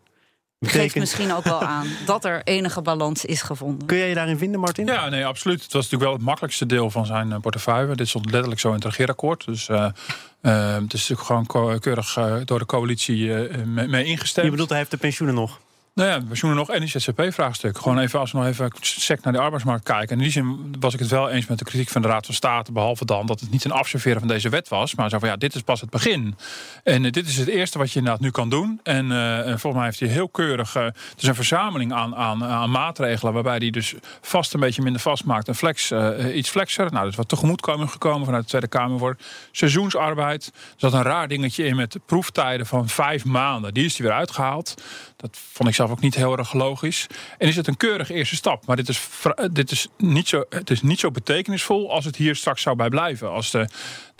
geeft 0.61 0.95
misschien 0.95 1.33
ook 1.33 1.45
wel 1.45 1.61
aan 1.61 1.87
dat 2.07 2.25
er 2.25 2.41
enige 2.45 2.83
balans 2.83 3.25
is 3.25 3.43
gevonden. 3.43 3.87
Kun 3.87 3.97
jij 3.97 4.09
je 4.09 4.14
daarin 4.14 4.38
vinden, 4.38 4.61
Martin? 4.61 4.87
Ja, 4.87 5.09
nee, 5.09 5.26
absoluut. 5.26 5.62
Het 5.62 5.73
was 5.73 5.83
natuurlijk 5.83 6.11
wel 6.11 6.12
het 6.12 6.23
makkelijkste 6.23 6.67
deel 6.67 6.91
van 6.91 7.07
zijn 7.07 7.33
eh, 7.33 7.41
portefeuille. 7.41 7.95
Dit 7.95 8.09
stond 8.09 8.31
letterlijk 8.31 8.61
zo 8.61 8.69
in 8.69 8.75
het 8.75 8.85
regeerakkoord. 8.85 9.45
Dus 9.45 9.69
uh, 9.69 9.76
uh, 9.76 10.75
het 10.75 10.93
is 10.93 11.09
natuurlijk 11.09 11.47
gewoon 11.50 11.81
keurig 11.81 12.19
door 12.45 12.59
de 12.59 12.67
coalitie 12.67 13.33
mee 13.67 14.05
ingestemd. 14.05 14.45
Je 14.45 14.50
bedoelt, 14.50 14.69
hij 14.69 14.79
heeft 14.79 14.91
de 14.91 14.97
pensioenen 14.97 15.35
nog? 15.37 15.59
Nou 15.95 16.09
ja, 16.09 16.21
pensioenen 16.29 16.59
nog 16.59 16.71
en 16.71 16.89
ZZP-vraagstuk. 16.89 17.79
Gewoon 17.79 17.99
even 17.99 18.21
als 18.21 18.33
we 18.33 18.39
nog 18.39 18.47
even 18.47 18.71
sec 18.81 19.23
naar 19.23 19.33
de 19.33 19.39
arbeidsmarkt 19.39 19.85
kijken. 19.85 20.09
En 20.09 20.17
in 20.17 20.23
die 20.23 20.33
zin 20.33 20.75
was 20.81 20.95
ik 20.95 21.01
het 21.01 21.09
wel 21.09 21.31
eens 21.31 21.47
met 21.47 21.59
de 21.59 21.65
kritiek 21.65 21.89
van 21.89 22.03
de 22.03 22.09
Raad 22.09 22.27
van 22.27 22.35
State. 22.35 22.73
Behalve 22.73 23.05
dan 23.05 23.27
dat 23.27 23.41
het 23.41 23.51
niet 23.51 23.65
een 23.65 23.71
afserveren 23.71 24.19
van 24.19 24.29
deze 24.29 24.49
wet 24.49 24.69
was. 24.69 24.95
Maar 24.95 25.11
zo 25.11 25.19
van 25.19 25.29
ja, 25.29 25.37
dit 25.37 25.55
is 25.55 25.61
pas 25.63 25.81
het 25.81 25.91
begin. 25.91 26.37
En 26.83 27.05
eh, 27.05 27.13
dit 27.13 27.27
is 27.27 27.37
het 27.37 27.49
eerste 27.49 27.79
wat 27.79 27.93
je 27.93 27.99
inderdaad 27.99 28.23
nu 28.23 28.31
kan 28.31 28.49
doen. 28.49 28.81
En 28.83 29.13
eh, 29.13 29.39
en 29.39 29.61
volgens 29.61 29.75
mij 29.75 29.85
heeft 29.85 30.01
hij 30.01 30.09
heel 30.09 30.29
keurig. 30.29 30.75
eh, 30.75 30.85
het 30.85 31.23
is 31.23 31.29
een 31.29 31.35
verzameling 31.35 31.93
aan, 31.93 32.17
aan, 32.17 32.45
aan 32.45 32.71
maatregelen. 32.71 33.33
Waarbij 33.33 33.57
hij 33.57 33.71
dus 33.71 33.95
vast 34.21 34.55
een 34.55 34.61
beetje 34.61 34.83
minder 34.83 35.01
vast 35.01 35.25
maakt. 35.25 35.49
En 35.49 35.55
flex, 35.55 35.93
iets 36.35 36.51
flexer. 36.51 36.91
Nou, 36.91 37.03
er 37.03 37.11
is 37.11 37.17
wat 37.17 37.29
tegemoetkoming 37.29 37.91
gekomen 37.91 38.25
vanuit 38.25 38.43
de 38.43 38.49
Tweede 38.49 38.69
Kamer 38.69 38.99
voor 38.99 39.17
seizoensarbeid. 39.51 40.47
Er 40.55 40.73
zat 40.77 40.93
een 40.93 41.03
raar 41.03 41.29
dingetje 41.29 41.65
in 41.65 41.77
met 41.77 41.97
proeftijden 42.07 42.67
van 42.67 42.89
vijf 42.89 43.25
maanden. 43.25 43.75
Die 43.75 43.85
is 43.85 43.97
hij 43.99 44.07
weer 44.07 44.17
uitgehaald. 44.17 44.83
Dat 45.17 45.39
vond 45.53 45.69
ik 45.69 45.75
zelf 45.87 45.99
ook 45.99 46.05
niet 46.05 46.15
heel 46.15 46.39
erg 46.39 46.53
logisch. 46.53 47.07
En 47.39 47.49
is 47.49 47.57
het 47.57 47.67
een 47.67 47.77
keurige 47.77 48.15
eerste 48.15 48.37
stap. 48.37 48.67
Maar 48.67 48.77
dit 48.77 48.89
is, 48.89 49.09
dit 49.53 49.71
is, 49.71 49.89
niet, 49.97 50.29
zo, 50.29 50.45
het 50.49 50.71
is 50.71 50.83
niet 50.83 51.01
zo 51.01 51.11
betekenisvol 51.11 51.93
als 51.93 52.05
het 52.05 52.17
hier 52.17 52.37
straks 52.37 52.62
zou 52.62 52.77
bij 52.77 52.89
blijven. 52.89 53.31
Als 53.31 53.51
de, 53.51 53.69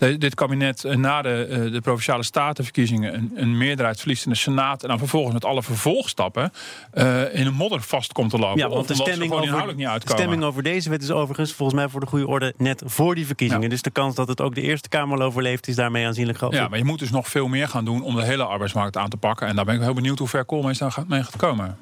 de- 0.09 0.17
dit 0.17 0.35
kabinet 0.35 0.83
eh, 0.83 0.95
na 0.95 1.21
de, 1.21 1.47
eh, 1.49 1.71
de 1.71 1.81
provinciale 1.81 2.23
statenverkiezingen 2.23 3.13
een, 3.13 3.31
een 3.35 3.57
meerderheid 3.57 3.99
verliest 3.99 4.25
in 4.25 4.31
de 4.31 4.37
Senaat. 4.37 4.83
En 4.83 4.89
dan 4.89 4.97
vervolgens 4.97 5.33
met 5.33 5.45
alle 5.45 5.63
vervolgstappen 5.63 6.51
eh, 6.91 7.35
in 7.35 7.45
een 7.47 7.53
modder 7.53 7.81
vast 7.81 8.11
komt 8.13 8.29
te 8.29 8.37
lopen. 8.37 8.57
Ja, 8.57 8.69
want 8.69 8.87
de 8.87 8.95
stemming, 8.95 9.31
over, 9.31 9.75
niet 9.75 9.87
de 9.87 10.09
stemming 10.09 10.43
over 10.43 10.63
deze 10.63 10.89
wet 10.89 11.01
is 11.03 11.11
overigens 11.11 11.53
volgens 11.53 11.79
mij 11.79 11.89
voor 11.89 11.99
de 11.99 12.05
goede 12.05 12.27
orde 12.27 12.53
net 12.57 12.83
voor 12.85 13.15
die 13.15 13.25
verkiezingen. 13.25 13.63
Ja. 13.63 13.69
Dus 13.69 13.81
de 13.81 13.91
kans 13.91 14.15
dat 14.15 14.27
het 14.27 14.41
ook 14.41 14.55
de 14.55 14.61
Eerste 14.61 14.89
Kamer 14.89 15.21
overleeft 15.21 15.67
is 15.67 15.75
daarmee 15.75 16.05
aanzienlijk 16.05 16.37
groot. 16.37 16.53
Ja, 16.53 16.67
maar 16.67 16.77
je 16.79 16.85
moet 16.85 16.99
dus 16.99 17.11
nog 17.11 17.27
veel 17.27 17.47
meer 17.47 17.67
gaan 17.67 17.85
doen 17.85 18.01
om 18.03 18.15
de 18.15 18.23
hele 18.23 18.43
arbeidsmarkt 18.43 18.97
aan 18.97 19.09
te 19.09 19.17
pakken. 19.17 19.47
En 19.47 19.55
daar 19.55 19.65
ben 19.65 19.75
ik 19.75 19.81
heel 19.81 19.93
benieuwd 19.93 20.19
hoe 20.19 20.27
ver 20.27 20.45
Koolmees 20.45 20.77
daar 20.77 21.03
mee 21.07 21.23
gaat 21.23 21.35
komen. 21.35 21.77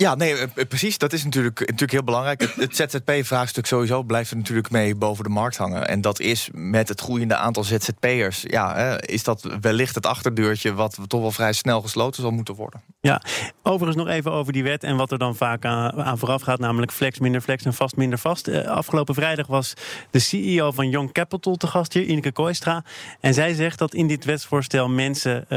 Ja, 0.00 0.14
nee, 0.14 0.34
eh, 0.34 0.42
eh, 0.42 0.66
precies. 0.68 0.98
Dat 0.98 1.12
is 1.12 1.24
natuurlijk, 1.24 1.58
natuurlijk 1.58 1.92
heel 1.92 2.04
belangrijk. 2.04 2.52
Het, 2.56 2.76
ZZP-vraagstuk 2.76 3.66
sowieso 3.66 4.02
blijft 4.02 4.30
er 4.30 4.36
natuurlijk 4.36 4.70
mee 4.70 4.94
boven 4.94 5.24
de 5.24 5.30
markt 5.30 5.56
hangen. 5.56 5.88
En 5.88 6.00
dat 6.00 6.20
is 6.20 6.48
met 6.52 6.88
het 6.88 7.00
groeiende 7.00 7.36
aantal 7.36 7.64
ZZP'ers... 7.64 8.42
Ja, 8.46 8.74
hè, 8.74 9.06
is 9.06 9.24
dat 9.24 9.56
wellicht 9.60 9.94
het 9.94 10.06
achterdeurtje... 10.06 10.74
wat 10.74 10.98
toch 11.06 11.20
wel 11.20 11.30
vrij 11.30 11.52
snel 11.52 11.80
gesloten 11.80 12.22
zal 12.22 12.30
moeten 12.30 12.54
worden. 12.54 12.82
Ja, 13.00 13.22
overigens 13.62 14.04
nog 14.04 14.14
even 14.14 14.32
over 14.32 14.52
die 14.52 14.62
wet 14.62 14.84
en 14.84 14.96
wat 14.96 15.12
er 15.12 15.18
dan 15.18 15.36
vaak 15.36 15.64
aan, 15.64 16.18
vooraf 16.18 16.42
gaat, 16.42 16.58
namelijk 16.58 16.92
flex 16.92 17.18
minder 17.18 17.40
flex 17.40 17.64
en 17.64 17.74
vast 17.74 17.96
minder 17.96 18.18
vast. 18.18 18.48
Eh, 18.48 18.66
afgelopen 18.66 19.14
vrijdag 19.14 19.46
was 19.46 19.74
de 20.10 20.18
CEO 20.18 20.70
van 20.70 20.90
Young 20.90 21.12
Capital 21.12 21.56
te 21.56 21.66
gast 21.66 21.92
hier, 21.92 22.04
Ineke 22.04 22.32
Kooistra. 22.32 22.84
En 23.20 23.34
zij 23.34 23.54
zegt 23.54 23.78
dat 23.78 23.94
in 23.94 24.06
dit 24.06 24.24
wetsvoorstel 24.24 24.88
mensen 24.88 25.48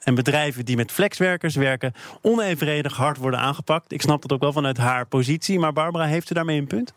en 0.00 0.14
bedrijven 0.14 0.64
die 0.64 0.76
met 0.76 0.92
flexwerkers 0.92 1.54
werken 1.54 1.92
onevenredig 2.22 2.96
hard 2.96 3.16
worden 3.16 3.40
aangepakt. 3.40 3.89
Ik 3.92 4.02
snap 4.02 4.22
dat 4.22 4.32
ook 4.32 4.40
wel 4.40 4.52
vanuit 4.52 4.76
haar 4.76 5.06
positie, 5.06 5.58
maar 5.58 5.72
Barbara 5.72 6.04
heeft 6.04 6.30
u 6.30 6.34
daarmee 6.34 6.58
een 6.58 6.66
punt? 6.66 6.94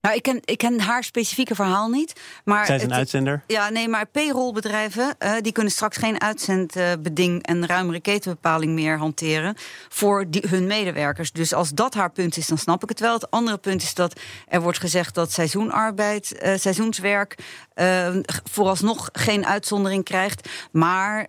Nou, 0.00 0.16
ik 0.16 0.22
ken, 0.22 0.40
ik 0.44 0.58
ken 0.58 0.80
haar 0.80 1.04
specifieke 1.04 1.54
verhaal 1.54 1.88
niet. 1.88 2.12
Maar 2.44 2.66
Zij 2.66 2.76
is 2.76 2.82
een 2.82 2.88
het- 2.88 2.98
uitzender. 2.98 3.42
Ja, 3.46 3.68
nee, 3.68 3.88
maar 3.88 4.06
payrollbedrijven 4.06 5.14
eh, 5.18 5.32
die 5.40 5.52
kunnen 5.52 5.72
straks 5.72 5.96
geen 5.96 6.20
uitzendbeding 6.20 7.42
en 7.46 7.66
ruimere 7.66 8.00
ketenbepaling 8.00 8.72
meer 8.72 8.98
hanteren 8.98 9.54
voor 9.88 10.24
die, 10.30 10.44
hun 10.48 10.66
medewerkers. 10.66 11.32
Dus 11.32 11.52
als 11.54 11.70
dat 11.70 11.94
haar 11.94 12.10
punt 12.10 12.36
is, 12.36 12.46
dan 12.46 12.58
snap 12.58 12.82
ik 12.82 12.88
het 12.88 13.00
wel. 13.00 13.12
Het 13.14 13.30
andere 13.30 13.58
punt 13.58 13.82
is 13.82 13.94
dat 13.94 14.20
er 14.48 14.60
wordt 14.60 14.78
gezegd 14.78 15.14
dat 15.14 15.32
seizoenarbeid, 15.32 16.32
eh, 16.38 16.56
seizoenswerk 16.58 17.34
eh, 17.74 18.16
vooralsnog 18.50 19.08
geen 19.12 19.46
uitzondering 19.46 20.04
krijgt. 20.04 20.48
Maar 20.72 21.26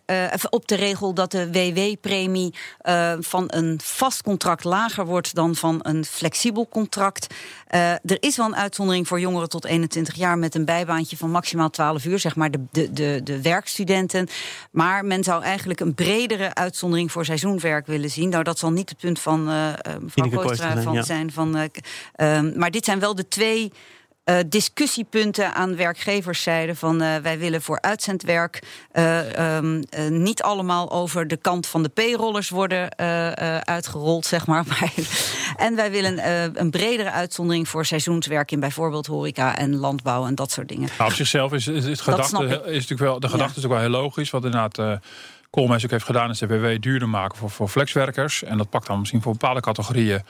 op 0.49 0.67
de 0.67 0.75
regel 0.75 1.13
dat 1.13 1.31
de 1.31 1.51
WW-premie 1.51 2.53
van 3.19 3.43
een 3.47 3.79
vast 3.83 4.21
contract 4.23 4.63
lager 4.63 5.05
wordt 5.05 5.35
dan 5.35 5.55
van 5.55 5.79
een 5.81 6.05
flexibel 6.05 6.67
contract. 6.67 7.33
Er 7.67 8.17
is 8.19 8.38
wel 8.38 8.45
een 8.45 8.55
uitzondering 8.59 9.07
voor 9.07 9.19
jongeren 9.19 9.49
tot 9.49 9.65
21 9.65 10.15
jaar 10.15 10.37
met 10.37 10.55
een 10.55 10.65
bijbaantje 10.65 11.17
van 11.17 11.31
maximaal 11.31 11.69
12 11.69 12.05
uur, 12.05 12.19
zeg 12.19 12.35
maar 12.35 12.51
de, 12.51 12.65
de, 12.71 12.93
de, 12.93 13.21
de 13.23 13.41
werkstudenten. 13.41 14.27
Maar 14.71 15.05
men 15.05 15.23
zou 15.23 15.43
eigenlijk 15.43 15.79
een 15.79 15.93
bredere 15.93 16.53
uitzondering 16.53 17.11
voor 17.11 17.25
seizoenwerk 17.25 17.87
willen 17.87 18.09
zien. 18.09 18.29
Nou, 18.29 18.43
dat 18.43 18.59
zal 18.59 18.71
niet 18.71 18.89
het 18.89 18.97
punt 18.97 19.19
van 19.19 19.49
eh, 19.49 19.73
mevrouw 19.99 20.29
van 20.81 21.03
zijn. 21.03 21.31
Van, 21.31 21.55
eh, 21.55 21.63
ehm, 22.15 22.59
maar 22.59 22.71
dit 22.71 22.85
zijn 22.85 22.99
wel 22.99 23.15
de 23.15 23.27
twee 23.27 23.71
eh, 24.29 24.38
discussiepunten 24.48 25.53
aan 25.53 25.75
werkgeverszijde. 25.75 26.75
Van 26.75 27.01
eh, 27.01 27.15
wij 27.15 27.39
willen 27.39 27.62
voor 27.62 27.81
uitzendwerk 27.81 28.63
eh, 28.91 29.55
ehm, 29.57 29.83
eh, 29.89 30.07
niet 30.07 30.41
allemaal 30.41 30.91
over 30.91 31.27
de 31.27 31.38
kant 31.38 31.67
van 31.67 31.83
de 31.83 31.89
payrollers 31.89 32.50
worden 32.50 32.98
uitgerold, 33.65 34.25
zeg 34.25 34.45
maar. 34.51 34.65
en 35.57 35.75
wij 35.75 35.91
willen 35.91 36.29
een 36.62 36.69
bredere 36.69 37.12
uitzondering 37.12 37.67
voor 37.67 37.86
seizoenswerk 37.86 38.51
in 38.51 38.59
bijvoorbeeld 38.59 39.05
horeca 39.05 39.57
en 39.57 39.75
landbouw 39.75 40.25
en 40.25 40.36
dat 40.36 40.51
soort 40.51 40.67
dingen. 40.67 40.89
Nou, 40.98 41.09
op 41.09 41.15
zichzelf 41.15 41.53
is, 41.53 41.67
is, 41.67 41.86
het 41.86 42.01
gedachte, 42.01 42.45
is 42.45 42.74
natuurlijk 42.74 43.00
wel, 43.00 43.19
de 43.19 43.29
gedachte 43.29 43.57
is 43.57 43.65
ook 43.65 43.71
wel 43.71 43.79
heel 43.79 43.89
logisch. 43.89 44.29
Wat 44.29 44.43
inderdaad 44.43 45.01
Koolmees 45.50 45.83
ook 45.83 45.91
heeft 45.91 46.05
gedaan, 46.05 46.29
is 46.29 46.39
de 46.39 46.48
WW 46.48 46.81
duurder 46.81 47.09
maken 47.09 47.38
voor, 47.38 47.50
voor 47.50 47.67
flexwerkers. 47.67 48.43
En 48.43 48.57
dat 48.57 48.69
pakt 48.69 48.88
dan 48.88 49.00
misschien 49.00 49.21
voor 49.21 49.31
bepaalde 49.31 49.62
categorieën 49.62 50.21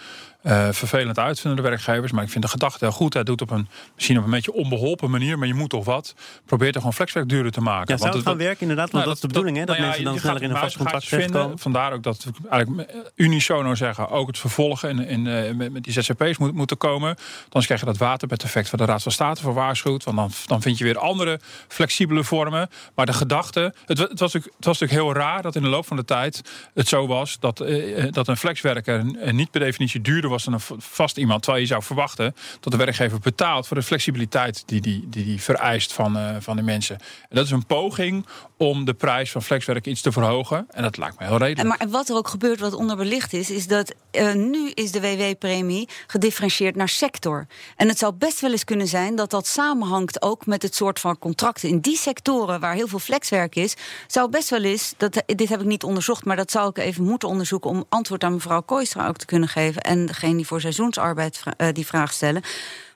eh, 0.41 0.67
vervelend 0.71 1.19
uit, 1.19 1.39
vinden 1.39 1.63
de 1.63 1.69
werkgevers. 1.69 2.11
Maar 2.11 2.23
ik 2.23 2.29
vind 2.29 2.43
de 2.43 2.49
gedachte 2.49 2.85
heel 2.85 2.93
goed. 2.93 3.13
Hij 3.13 3.23
doet 3.23 3.41
op 3.41 3.51
een, 3.51 3.67
misschien 3.95 4.17
op 4.17 4.23
een 4.23 4.29
beetje 4.29 4.53
onbeholpen 4.53 5.09
manier, 5.09 5.37
maar 5.37 5.47
je 5.47 5.53
moet 5.53 5.69
toch 5.69 5.85
wat. 5.85 6.15
Probeer 6.45 6.67
toch 6.67 6.77
gewoon 6.77 6.93
flexwerk 6.93 7.29
duurder 7.29 7.51
te 7.51 7.61
maken. 7.61 7.93
Ja, 7.93 7.99
zou 7.99 8.15
het 8.15 8.25
gaan 8.25 8.37
werken 8.37 8.61
inderdaad? 8.61 8.91
Want 8.91 9.05
Nou, 9.05 9.05
dat 9.05 9.15
is 9.15 9.21
de 9.21 9.27
bedoeling, 9.27 9.57
hè? 9.57 9.65
Dat 9.65 9.77
nou 9.77 9.79
ja, 9.79 9.87
mensen 9.87 10.05
dan 10.05 10.19
sneller 10.19 10.41
in 10.41 10.49
een 10.49 10.57
vast 10.57 10.77
contract 10.77 11.09
terechtkomen. 11.09 11.59
Vandaar 11.59 11.93
ook 11.93 12.03
dat 12.03 12.23
we 12.23 12.49
eigenlijk 12.49 12.91
unisono 13.15 13.75
zeggen, 13.75 14.09
ook 14.09 14.27
het 14.27 14.37
vervolgen 14.37 14.89
in, 14.89 15.07
in, 15.07 15.27
eh, 15.27 15.53
met, 15.53 15.71
met 15.71 15.83
die 15.83 15.93
ZZP's 15.93 16.37
moet, 16.37 16.53
moeten 16.53 16.77
komen. 16.77 17.15
Dan 17.49 17.61
krijg 17.61 17.79
je 17.79 17.85
dat 17.85 17.97
waterbed-effect 17.97 18.69
waar 18.69 18.79
de 18.79 18.91
Raad 18.91 19.03
van 19.03 19.11
State 19.11 19.41
voor 19.41 19.53
waarschuwt. 19.53 20.03
Want 20.03 20.17
dan, 20.17 20.31
dan 20.45 20.61
vind 20.61 20.77
je 20.77 20.83
weer 20.83 20.97
andere 20.97 21.39
flexibele 21.67 22.23
vormen. 22.23 22.69
Maar 22.95 23.05
de 23.05 23.13
gedachte, 23.13 23.73
het, 23.85 23.97
het, 23.97 24.19
was 24.19 24.19
natuurlijk, 24.19 24.55
het 24.55 24.65
was 24.65 24.79
natuurlijk 24.79 25.07
heel 25.07 25.23
raar 25.23 25.41
dat 25.41 25.55
in 25.55 25.61
de 25.61 25.67
loop 25.67 25.85
van 25.85 25.97
de 25.97 26.05
tijd 26.05 26.41
het 26.73 26.87
zo 26.87 27.07
was 27.07 27.39
dat, 27.39 27.59
eh, 27.59 28.03
eh, 28.03 28.13
dat 28.13 28.27
een 28.27 28.37
flexwerker 28.37 29.15
eh, 29.15 29.33
niet 29.33 29.51
per 29.51 29.59
definitie 29.59 30.01
duurder 30.01 30.28
was 30.29 30.43
dan 30.43 30.53
een 30.53 30.81
vast 30.81 31.17
iemand. 31.17 31.41
Terwijl 31.41 31.63
je 31.63 31.69
zou 31.69 31.83
verwachten 31.83 32.35
dat 32.59 32.71
de 32.71 32.77
werkgever 32.77 33.19
betaalt 33.19 33.67
voor 33.67 33.77
de 33.77 33.83
flexibiliteit 33.83 34.63
die 34.65 34.81
die, 34.81 35.07
die, 35.09 35.25
die 35.25 35.41
vereist 35.41 35.93
van, 35.93 36.17
eh, 36.17 36.35
van 36.39 36.55
de 36.55 36.61
mensen. 36.61 36.95
En 36.99 37.35
dat 37.35 37.45
is 37.45 37.51
een 37.51 37.65
poging 37.65 38.25
om 38.57 38.85
de 38.85 38.93
prijs 38.93 39.31
van 39.31 39.43
flexwerk 39.43 39.85
iets 39.85 40.01
te 40.01 40.11
verhogen. 40.11 40.65
En 40.71 40.83
dat 40.83 40.97
lijkt 40.97 41.19
me 41.19 41.25
heel 41.25 41.37
redelijk. 41.37 41.79
Maar 41.79 41.89
wat 41.89 42.09
er 42.09 42.15
ook 42.15 42.27
gebeurt, 42.27 42.59
wat 42.59 42.73
onderbelicht 42.73 43.33
is, 43.33 43.49
is 43.49 43.67
dat 43.67 43.93
eh, 44.11 44.33
nu 44.33 44.69
is 44.69 44.91
de 44.91 45.01
WW-premie 45.01 45.87
gedifferentieerd 46.07 46.75
naar 46.75 46.89
sector. 46.89 47.47
En 47.75 47.87
het 47.87 47.97
zou 47.97 48.13
best 48.13 48.39
wel 48.39 48.51
eens 48.51 48.63
kunnen 48.63 48.87
zijn 48.87 49.15
dat 49.15 49.29
dat 49.29 49.47
samenhangt 49.47 50.21
ook 50.21 50.45
met 50.45 50.61
het 50.61 50.75
soort 50.75 50.99
van 50.99 51.17
contracten. 51.17 51.69
In 51.69 51.79
die 51.79 51.97
sectoren 51.97 52.59
waar 52.59 52.73
heel 52.73 52.87
veel 52.87 52.99
flexwerk 52.99 53.55
is, 53.55 53.75
zou 54.07 54.29
best 54.29 54.49
wel 54.49 54.63
eens, 54.63 54.93
dat, 54.97 55.23
dit 55.25 55.49
heb 55.49 55.59
ik 55.59 55.65
niet 55.65 55.83
onderzocht, 55.83 56.25
maar 56.25 56.35
dat 56.35 56.51
zou 56.51 56.69
ik 56.69 56.77
even 56.77 57.03
moeten 57.03 57.29
onderzoeken 57.29 57.69
om 57.69 57.85
antwoord 57.89 58.23
aan 58.23 58.33
mevrouw 58.33 58.61
Kooistra 58.61 59.07
ook 59.07 59.17
te 59.17 59.25
kunnen 59.25 59.49
geven. 59.49 59.81
En 59.81 60.13
degene 60.19 60.35
die 60.35 60.47
voor 60.47 60.61
seizoensarbeid 60.61 61.43
eh, 61.57 61.67
die 61.73 61.85
vraag 61.85 62.13
stellen. 62.13 62.41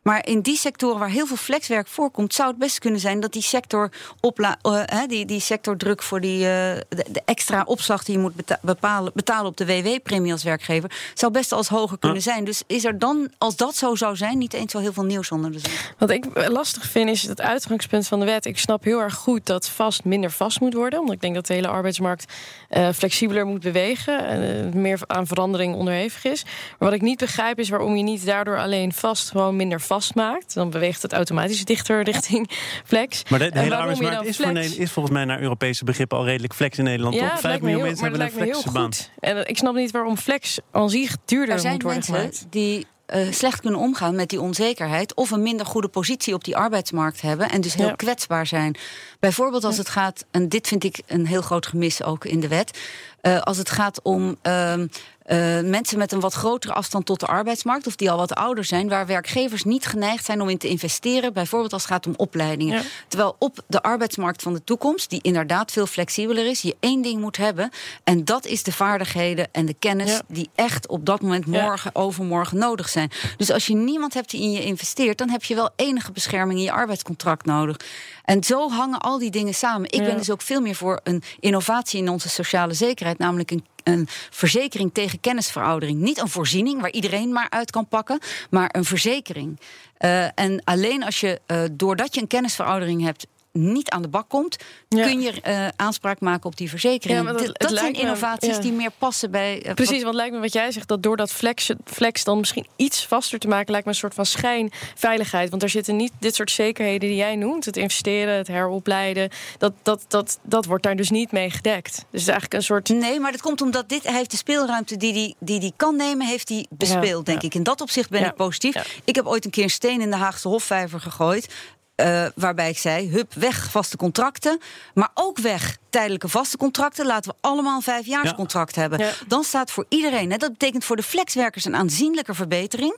Maar 0.04 0.28
in 0.28 0.42
die 0.42 0.58
sectoren 0.58 1.00
waar 1.00 1.10
heel 1.10 1.28
veel 1.28 1.38
flexwerk 1.38 1.88
voorkomt, 1.88 2.34
zou 2.34 2.50
het 2.50 2.58
best 2.58 2.80
kunnen 2.80 3.00
zijn 3.00 3.20
dat 3.20 3.34
die 3.34 3.42
sector 3.42 3.92
opla 4.20 4.58
eh, 4.62 4.82
hè, 4.86 5.06
die, 5.06 5.26
die 5.26 5.40
sectordruk 5.40 6.04
voor 6.04 6.22
die, 6.22 6.38
eh, 6.38 6.78
de, 6.90 7.06
de 7.10 7.22
extra 7.26 7.64
opslag 7.66 8.04
die 8.04 8.16
je 8.16 8.22
moet 8.22 8.36
beta- 8.36 8.60
bepalen, 8.62 9.12
betalen 9.16 9.46
op 9.46 9.58
de 9.58 9.66
WW-premie 9.66 10.32
als 10.32 10.44
werkgever, 10.44 10.92
zou 11.14 11.32
best 11.32 11.52
als 11.52 11.68
hoger 11.68 11.98
kunnen 12.00 12.22
zijn. 12.22 12.44
Dus 12.44 12.64
is 12.68 12.86
er 12.86 13.00
dan, 13.00 13.30
als 13.38 13.56
dat 13.56 13.76
zo 13.76 13.96
zou 13.96 14.16
zijn, 14.16 14.38
niet 14.38 14.54
eens 14.54 14.72
zo 14.72 14.80
heel 14.80 14.94
veel 14.94 15.04
nieuws 15.04 15.32
onder 15.32 15.52
de 15.52 15.60
zon. 15.60 15.72
Wat 15.98 16.10
ik 16.10 16.50
lastig 16.50 16.86
vind 16.86 17.10
is 17.10 17.22
het 17.24 17.42
uitgangspunt 17.42 18.08
van 18.08 18.20
de 18.20 18.26
wet. 18.26 18.46
Ik 18.46 18.60
snap 18.60 18.84
heel 18.84 19.00
erg 19.00 19.16
goed 19.16 19.46
dat 19.46 19.70
vast 19.70 20.04
minder 20.04 20.32
vast 20.32 20.60
moet 20.60 20.74
worden. 20.74 21.00
Omdat 21.00 21.16
ik 21.16 21.22
denk 21.22 21.36
dat 21.36 21.48
de 21.48 21.54
hele 21.54 21.68
arbeidsmarkt 21.68 22.34
eh, 22.70 22.90
flexibeler 22.90 23.46
moet 23.46 23.62
bewegen. 23.62 24.26
En 24.26 24.72
meer 24.82 25.00
aan 25.08 25.28
verandering 25.28 25.76
onderhevig 25.76 26.24
is. 26.26 26.44
Maar 26.44 26.90
wat 26.90 26.94
ik 26.94 27.02
niet 27.02 27.20
begrijp 27.20 27.60
is 27.60 27.70
waarom 27.70 27.96
je 27.96 28.04
niet 28.04 28.26
daardoor 28.26 28.60
alleen 28.60 28.94
vast 28.94 29.30
gewoon 29.30 29.56
minder 29.56 29.82
vast 29.82 29.92
maakt. 30.14 30.54
Dan 30.54 30.70
beweegt 30.70 31.02
het 31.02 31.14
automatisch 31.14 31.66
dichter 31.66 32.04
richting 32.04 32.50
flex. 32.86 33.24
Maar 33.30 33.40
de, 33.40 33.50
hele 33.54 33.76
arbeidsmarkt 33.76 34.26
is, 34.26 34.38
voor 34.38 34.52
is 34.58 34.92
volgens 34.92 35.14
mij 35.16 35.26
naar 35.26 35.42
Europese 35.42 35.84
begrippen 35.84 36.18
al 36.18 36.26
redelijk 36.26 36.54
flex 36.54 36.78
in 36.78 36.84
Nederland. 36.84 37.16
Ja, 37.16 37.22
toch? 37.22 37.32
het 37.32 37.40
Vijf 37.40 37.52
lijkt 37.52 37.62
me 37.64 37.70
miljoen 37.70 37.88
heel, 37.90 37.96
mensen 38.02 38.20
maar 38.20 38.28
hebben 38.30 38.48
een 38.48 38.54
flexbaan. 38.62 38.94
goed. 38.94 39.10
En 39.20 39.48
ik 39.50 39.58
snap 39.58 39.76
niet 39.76 39.92
waarom 39.92 40.18
flex 40.18 40.60
aan 40.72 40.90
zich 40.90 41.16
duurder 41.26 41.56
Er 41.56 41.60
zijn 41.62 41.74
moet 41.74 41.84
worden 41.84 42.04
mensen 42.08 42.30
gemaakt. 42.32 42.46
die 42.50 42.86
eh, 43.06 43.32
slecht 43.32 43.62
kunnen 43.62 43.80
omgaan 43.80 44.16
met 44.16 44.30
die 44.30 44.42
onzekerheid. 44.42 45.14
of 45.16 45.32
een 45.32 45.42
minder 45.42 45.66
goede 45.66 45.88
positie 45.88 46.34
op 46.34 46.44
die 46.44 46.56
arbeidsmarkt 46.58 47.22
hebben. 47.22 47.50
en 47.50 47.62
dus 47.62 47.74
heel 47.74 47.88
Ja. 47.88 47.94
kwetsbaar 47.96 48.48
zijn. 48.48 48.76
Bijvoorbeeld 49.20 49.64
als 49.64 49.78
het 49.78 49.90
gaat, 49.90 50.26
en 50.32 50.50
dit 50.50 50.68
vind 50.68 50.84
ik 50.84 51.02
een 51.08 51.28
heel 51.28 51.42
groot 51.42 51.68
gemis 51.68 52.04
ook 52.04 52.26
in 52.26 52.40
de 52.40 52.48
wet. 52.48 52.80
eh, 53.22 53.42
als 53.42 53.58
het 53.58 53.70
gaat 53.70 54.02
om 54.02 54.38
ehm, 54.42 54.88
eh, 55.24 55.38
mensen 55.62 55.98
met 55.98 56.12
een 56.12 56.20
wat 56.20 56.34
grotere 56.34 56.74
afstand 56.74 57.06
tot 57.06 57.20
de 57.20 57.26
arbeidsmarkt, 57.26 57.88
of 57.88 57.96
die 57.96 58.12
al 58.12 58.18
wat 58.18 58.34
ouder 58.34 58.64
zijn, 58.64 58.90
waar 58.90 59.06
werkgevers 59.06 59.64
niet 59.64 59.86
geneigd 59.86 60.26
zijn 60.26 60.42
om 60.42 60.50
in 60.50 60.58
te 60.58 60.68
investeren, 60.68 61.34
bijvoorbeeld 61.34 61.74
als 61.74 61.82
het 61.82 61.92
gaat 61.92 62.08
om 62.08 62.14
opleidingen. 62.18 62.76
Ja. 62.78 62.82
Terwijl 63.08 63.36
op 63.40 63.58
de 63.68 63.82
arbeidsmarkt 63.82 64.42
van 64.42 64.54
de 64.54 64.64
toekomst, 64.64 65.10
die 65.10 65.20
inderdaad 65.22 65.72
veel 65.72 65.86
flexibeler 65.86 66.46
is, 66.50 66.62
je 66.62 66.76
één 66.80 67.02
ding 67.02 67.22
moet 67.22 67.38
hebben. 67.38 67.70
En 68.04 68.26
dat 68.26 68.46
is 68.46 68.64
de 68.64 68.72
vaardigheden 68.72 69.48
en 69.52 69.66
de 69.66 69.76
kennis 69.80 70.12
Ja. 70.12 70.22
die 70.28 70.50
echt 70.56 70.88
op 70.88 71.06
dat 71.06 71.22
moment 71.22 71.46
Ja. 71.48 71.62
morgen, 71.64 71.96
overmorgen 71.96 72.58
nodig 72.58 72.90
zijn. 72.90 73.12
Dus 73.38 73.52
als 73.52 73.68
je 73.68 73.76
niemand 73.76 74.14
hebt 74.14 74.30
die 74.30 74.42
in 74.42 74.52
je 74.52 74.64
investeert, 74.64 75.18
dan 75.18 75.30
heb 75.30 75.44
je 75.44 75.56
wel 75.56 75.70
enige 75.76 76.12
bescherming 76.12 76.60
in 76.60 76.66
je 76.66 76.72
arbeidscontract 76.72 77.46
nodig. 77.46 77.78
En 78.26 78.44
zo 78.44 78.70
hangen 78.70 79.00
al 79.00 79.18
die 79.18 79.32
dingen 79.32 79.54
samen. 79.54 79.92
Ik 79.92 80.04
ben 80.04 80.18
dus 80.18 80.30
ook 80.32 80.42
veel 80.42 80.62
meer 80.62 80.76
voor 80.76 81.00
een 81.04 81.24
innovatie 81.40 82.00
in 82.00 82.10
onze 82.10 82.30
sociale 82.30 82.74
zekerheid, 82.74 83.18
namelijk 83.18 83.52
een, 83.52 83.66
een 83.84 84.08
verzekering 84.30 84.94
tegen 84.94 85.20
kennisveroudering. 85.20 86.00
Niet 86.00 86.20
een 86.20 86.30
voorziening 86.30 86.82
waar 86.82 86.92
iedereen 86.92 87.32
maar 87.32 87.50
uit 87.50 87.72
kan 87.72 87.88
pakken, 87.88 88.20
maar 88.50 88.70
een 88.72 88.86
verzekering. 88.86 89.60
Eh, 89.98 90.40
en 90.40 90.62
alleen 90.64 91.04
als 91.04 91.20
je, 91.20 91.42
eh, 91.46 91.64
doordat 91.72 92.16
je 92.16 92.22
een 92.22 92.28
kennisveroudering 92.28 93.04
hebt, 93.04 93.28
niet 93.54 93.90
aan 93.90 94.02
de 94.02 94.08
bak 94.08 94.30
komt, 94.30 94.58
Ja. 94.90 95.06
kun 95.06 95.22
je 95.22 95.42
eh, 95.42 95.68
aanspraak 95.76 96.20
maken 96.20 96.46
op 96.46 96.56
die 96.58 96.70
verzekering. 96.70 97.28
Ja, 97.28 97.34
dat- 97.34 97.72
zijn 97.80 97.92
me- 97.92 97.98
innovaties 98.00 98.58
die 98.58 98.72
meer 98.72 98.92
passen 98.98 99.32
bij. 99.32 99.62
eh, 99.64 99.74
Precies, 99.74 99.94
wat- 99.96 100.04
want 100.04 100.16
lijkt 100.16 100.34
me 100.34 100.40
wat 100.40 100.54
jij 100.54 100.72
zegt, 100.72 100.88
dat 100.88 101.04
door 101.04 101.18
dat 101.18 101.32
flex, 101.32 101.70
flex 101.86 102.24
dan 102.24 102.40
misschien 102.40 102.68
iets 102.76 103.06
vaster 103.06 103.40
te 103.40 103.48
maken, 103.48 103.72
lijkt 103.72 103.86
me 103.86 103.92
een 103.92 103.98
soort 103.98 104.14
van 104.14 104.26
schijnveiligheid. 104.26 105.50
Want 105.50 105.62
daar 105.62 105.70
zitten 105.70 105.96
niet 105.96 106.12
dit 106.20 106.36
soort 106.36 106.52
zekerheden 106.52 107.08
die 107.10 107.18
jij 107.18 107.36
noemt. 107.36 107.66
Het 107.66 107.78
investeren, 107.78 108.36
het 108.38 108.48
heropleiden. 108.48 109.30
Dat, 109.58 109.74
dat, 109.82 110.06
dat, 110.08 110.40
dat 110.44 110.66
wordt 110.66 110.84
daar 110.84 110.96
dus 110.96 111.10
niet 111.10 111.32
mee 111.32 111.50
gedekt. 111.50 111.94
Dus 111.96 112.04
het 112.10 112.22
is 112.22 112.28
eigenlijk 112.28 112.54
een 112.54 112.64
soort. 112.64 112.90
Nee, 112.90 113.20
maar 113.20 113.32
dat 113.32 113.42
komt 113.42 113.62
omdat 113.62 113.90
dit, 113.90 114.04
hij 114.04 114.14
heeft 114.18 114.32
de 114.32 114.38
speelruimte 114.38 114.98
die 114.98 115.14
hij 115.14 115.34
die, 115.40 115.60
die 115.60 115.74
kan 115.76 115.96
nemen, 115.96 116.28
heeft 116.28 116.50
hij 116.50 116.66
bespeeld, 116.70 117.26
denk 117.26 117.42
ik. 117.42 117.54
In 117.56 117.64
dat 117.64 117.82
opzicht 117.82 118.10
ben 118.10 118.26
ik 118.26 118.36
positief. 118.36 119.00
Ik 119.04 119.16
heb 119.16 119.26
ooit 119.26 119.46
een 119.46 119.52
keer 119.52 119.64
een 119.64 119.70
steen 119.70 120.02
in 120.02 120.10
de 120.10 120.16
Haagse 120.16 120.48
Hofvijver 120.48 121.00
gegooid. 121.00 121.48
Eh, 121.96 122.26
waarbij 122.36 122.70
ik 122.70 122.78
zei: 122.78 123.10
hup, 123.10 123.34
weg 123.34 123.72
vaste 123.72 123.98
contracten. 123.98 124.60
Maar 124.94 125.10
ook 125.14 125.38
weg 125.38 125.78
tijdelijke 125.90 126.28
vaste 126.28 126.58
contracten. 126.58 127.06
Laten 127.06 127.32
we 127.32 127.38
allemaal 127.42 127.76
een 127.76 127.82
vijfjaarscontract 127.82 128.76
hebben. 128.76 129.00
Ja. 129.00 129.12
Dan 129.28 129.44
staat 129.44 129.72
voor 129.72 129.86
iedereen. 129.90 130.32
Hè, 130.32 130.38
dat 130.38 130.52
betekent 130.52 130.86
voor 130.86 130.96
de 130.96 131.04
flexwerkers 131.04 131.66
een 131.66 131.76
aanzienlijke 131.76 132.34
verbetering. 132.34 132.98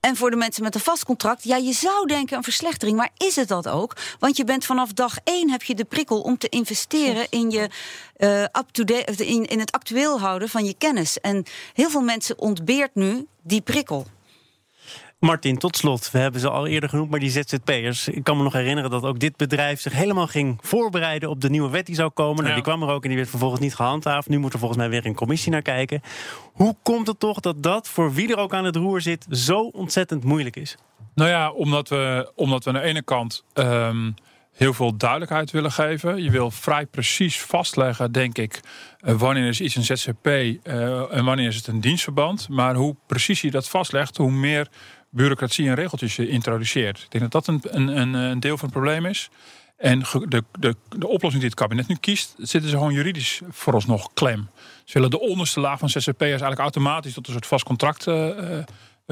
En 0.00 0.16
voor 0.16 0.30
de 0.30 0.36
mensen 0.36 0.62
met 0.62 0.74
een 0.74 0.80
vast 0.80 1.04
contract, 1.04 1.44
ja, 1.44 1.56
je 1.56 1.72
zou 1.72 2.06
denken 2.06 2.36
een 2.36 2.42
verslechtering, 2.42 2.96
maar 2.96 3.10
is 3.16 3.36
het 3.36 3.48
dat 3.48 3.68
ook? 3.68 3.96
Want 4.18 4.36
je 4.36 4.44
bent 4.44 4.64
vanaf 4.64 4.92
dag 4.92 5.18
één 5.24 5.50
heb 5.50 5.62
je 5.62 5.74
de 5.74 5.84
prikkel 5.84 6.20
om 6.20 6.38
te 6.38 6.48
investeren 6.48 7.26
in 7.30 7.50
je 7.50 7.70
eh, 8.16 8.42
up-to-date, 8.42 9.26
in, 9.26 9.46
in 9.46 9.58
het 9.58 9.72
actueel 9.72 10.20
houden 10.20 10.48
van 10.48 10.64
je 10.64 10.74
kennis. 10.78 11.20
En 11.20 11.44
heel 11.72 11.90
veel 11.90 12.00
mensen 12.00 12.38
ontbeert 12.38 12.94
nu 12.94 13.26
die 13.42 13.60
prikkel. 13.60 14.06
Martin, 15.20 15.58
tot 15.58 15.76
slot. 15.76 16.10
We 16.10 16.18
hebben 16.18 16.40
ze 16.40 16.50
al 16.50 16.66
eerder 16.66 16.88
genoemd, 16.88 17.10
maar 17.10 17.20
die 17.20 17.30
ZZP'ers. 17.30 18.08
Ik 18.08 18.24
kan 18.24 18.36
me 18.36 18.42
nog 18.42 18.52
herinneren 18.52 18.90
dat 18.90 19.02
ook 19.04 19.18
dit 19.18 19.36
bedrijf 19.36 19.80
zich 19.80 19.92
helemaal 19.92 20.26
ging 20.26 20.58
voorbereiden 20.62 21.28
op 21.28 21.40
de 21.40 21.50
nieuwe 21.50 21.70
wet 21.70 21.86
die 21.86 21.94
zou 21.94 22.10
komen. 22.10 22.36
Nou, 22.36 22.48
Ja. 22.48 22.54
die 22.54 22.62
kwam 22.62 22.82
er 22.82 22.88
ook 22.88 23.02
en 23.02 23.08
die 23.08 23.16
werd 23.18 23.30
vervolgens 23.30 23.60
niet 23.60 23.74
gehandhaafd. 23.74 24.28
Nu 24.28 24.38
moet 24.38 24.52
er 24.52 24.58
volgens 24.58 24.78
mij 24.80 24.88
weer 24.90 25.06
een 25.06 25.14
commissie 25.14 25.52
naar 25.52 25.62
kijken. 25.62 26.00
Hoe 26.52 26.76
komt 26.82 27.06
het 27.06 27.18
toch 27.20 27.40
dat 27.40 27.62
dat 27.62 27.88
voor 27.88 28.12
wie 28.12 28.28
er 28.32 28.38
ook 28.38 28.54
aan 28.54 28.64
het 28.64 28.76
roer 28.76 29.00
zit 29.00 29.26
zo 29.30 29.60
ontzettend 29.60 30.24
moeilijk 30.24 30.56
is? 30.56 30.76
Nou 31.14 31.30
ja, 31.30 31.50
omdat 31.50 31.88
we, 31.88 32.32
omdat 32.34 32.64
we 32.64 32.70
aan 32.70 32.76
de 32.76 32.82
ene 32.88 33.02
kant 33.02 33.44
ehm, 33.52 34.10
heel 34.52 34.74
veel 34.74 34.96
duidelijkheid 34.96 35.50
willen 35.50 35.72
geven. 35.72 36.22
Je 36.22 36.30
wil 36.30 36.50
vrij 36.50 36.86
precies 36.86 37.40
vastleggen, 37.40 38.12
denk 38.12 38.38
ik, 38.38 38.60
eh, 39.00 39.14
wanneer 39.14 39.48
is 39.48 39.60
iets 39.60 39.76
een 39.76 39.84
ZZP 39.84 40.26
eh, 40.26 41.14
en 41.16 41.24
wanneer 41.24 41.46
is 41.48 41.56
het 41.56 41.66
een 41.66 41.80
dienstverband. 41.80 42.48
Maar 42.48 42.74
hoe 42.74 42.96
precies 43.06 43.40
je 43.40 43.50
dat 43.50 43.68
vastlegt, 43.68 44.16
hoe 44.16 44.30
meer 44.30 44.68
bureaucratie 45.10 45.68
en 45.68 45.74
regeltjes 45.74 46.16
je 46.16 46.28
introduceert. 46.28 46.98
Ik 46.98 47.10
denk 47.10 47.32
dat 47.32 47.44
dat 47.44 47.46
een, 47.46 47.76
een, 47.98 48.14
een, 48.14 48.40
deel 48.40 48.56
van 48.56 48.68
het 48.68 48.78
probleem 48.78 49.06
is. 49.06 49.30
En 49.76 49.98
de, 50.28 50.44
de, 50.58 50.76
de 50.88 51.06
oplossing 51.06 51.42
die 51.42 51.50
het 51.50 51.60
kabinet 51.60 51.88
nu 51.88 51.94
kiest, 51.94 52.34
zitten 52.38 52.70
ze 52.70 52.76
gewoon 52.76 52.92
juridisch 52.92 53.40
vooralsnog 53.50 54.10
klem. 54.14 54.48
Ze 54.84 54.92
willen 54.92 55.10
de 55.10 55.20
onderste 55.20 55.60
laag 55.60 55.78
van 55.78 55.88
ZZP'ers 55.88 56.20
eigenlijk 56.20 56.60
automatisch 56.60 57.14
tot 57.14 57.26
een 57.26 57.32
soort 57.32 57.46
vast 57.46 57.64
contract 57.64 58.06
eh, 58.06 58.58
eh, 58.58 58.64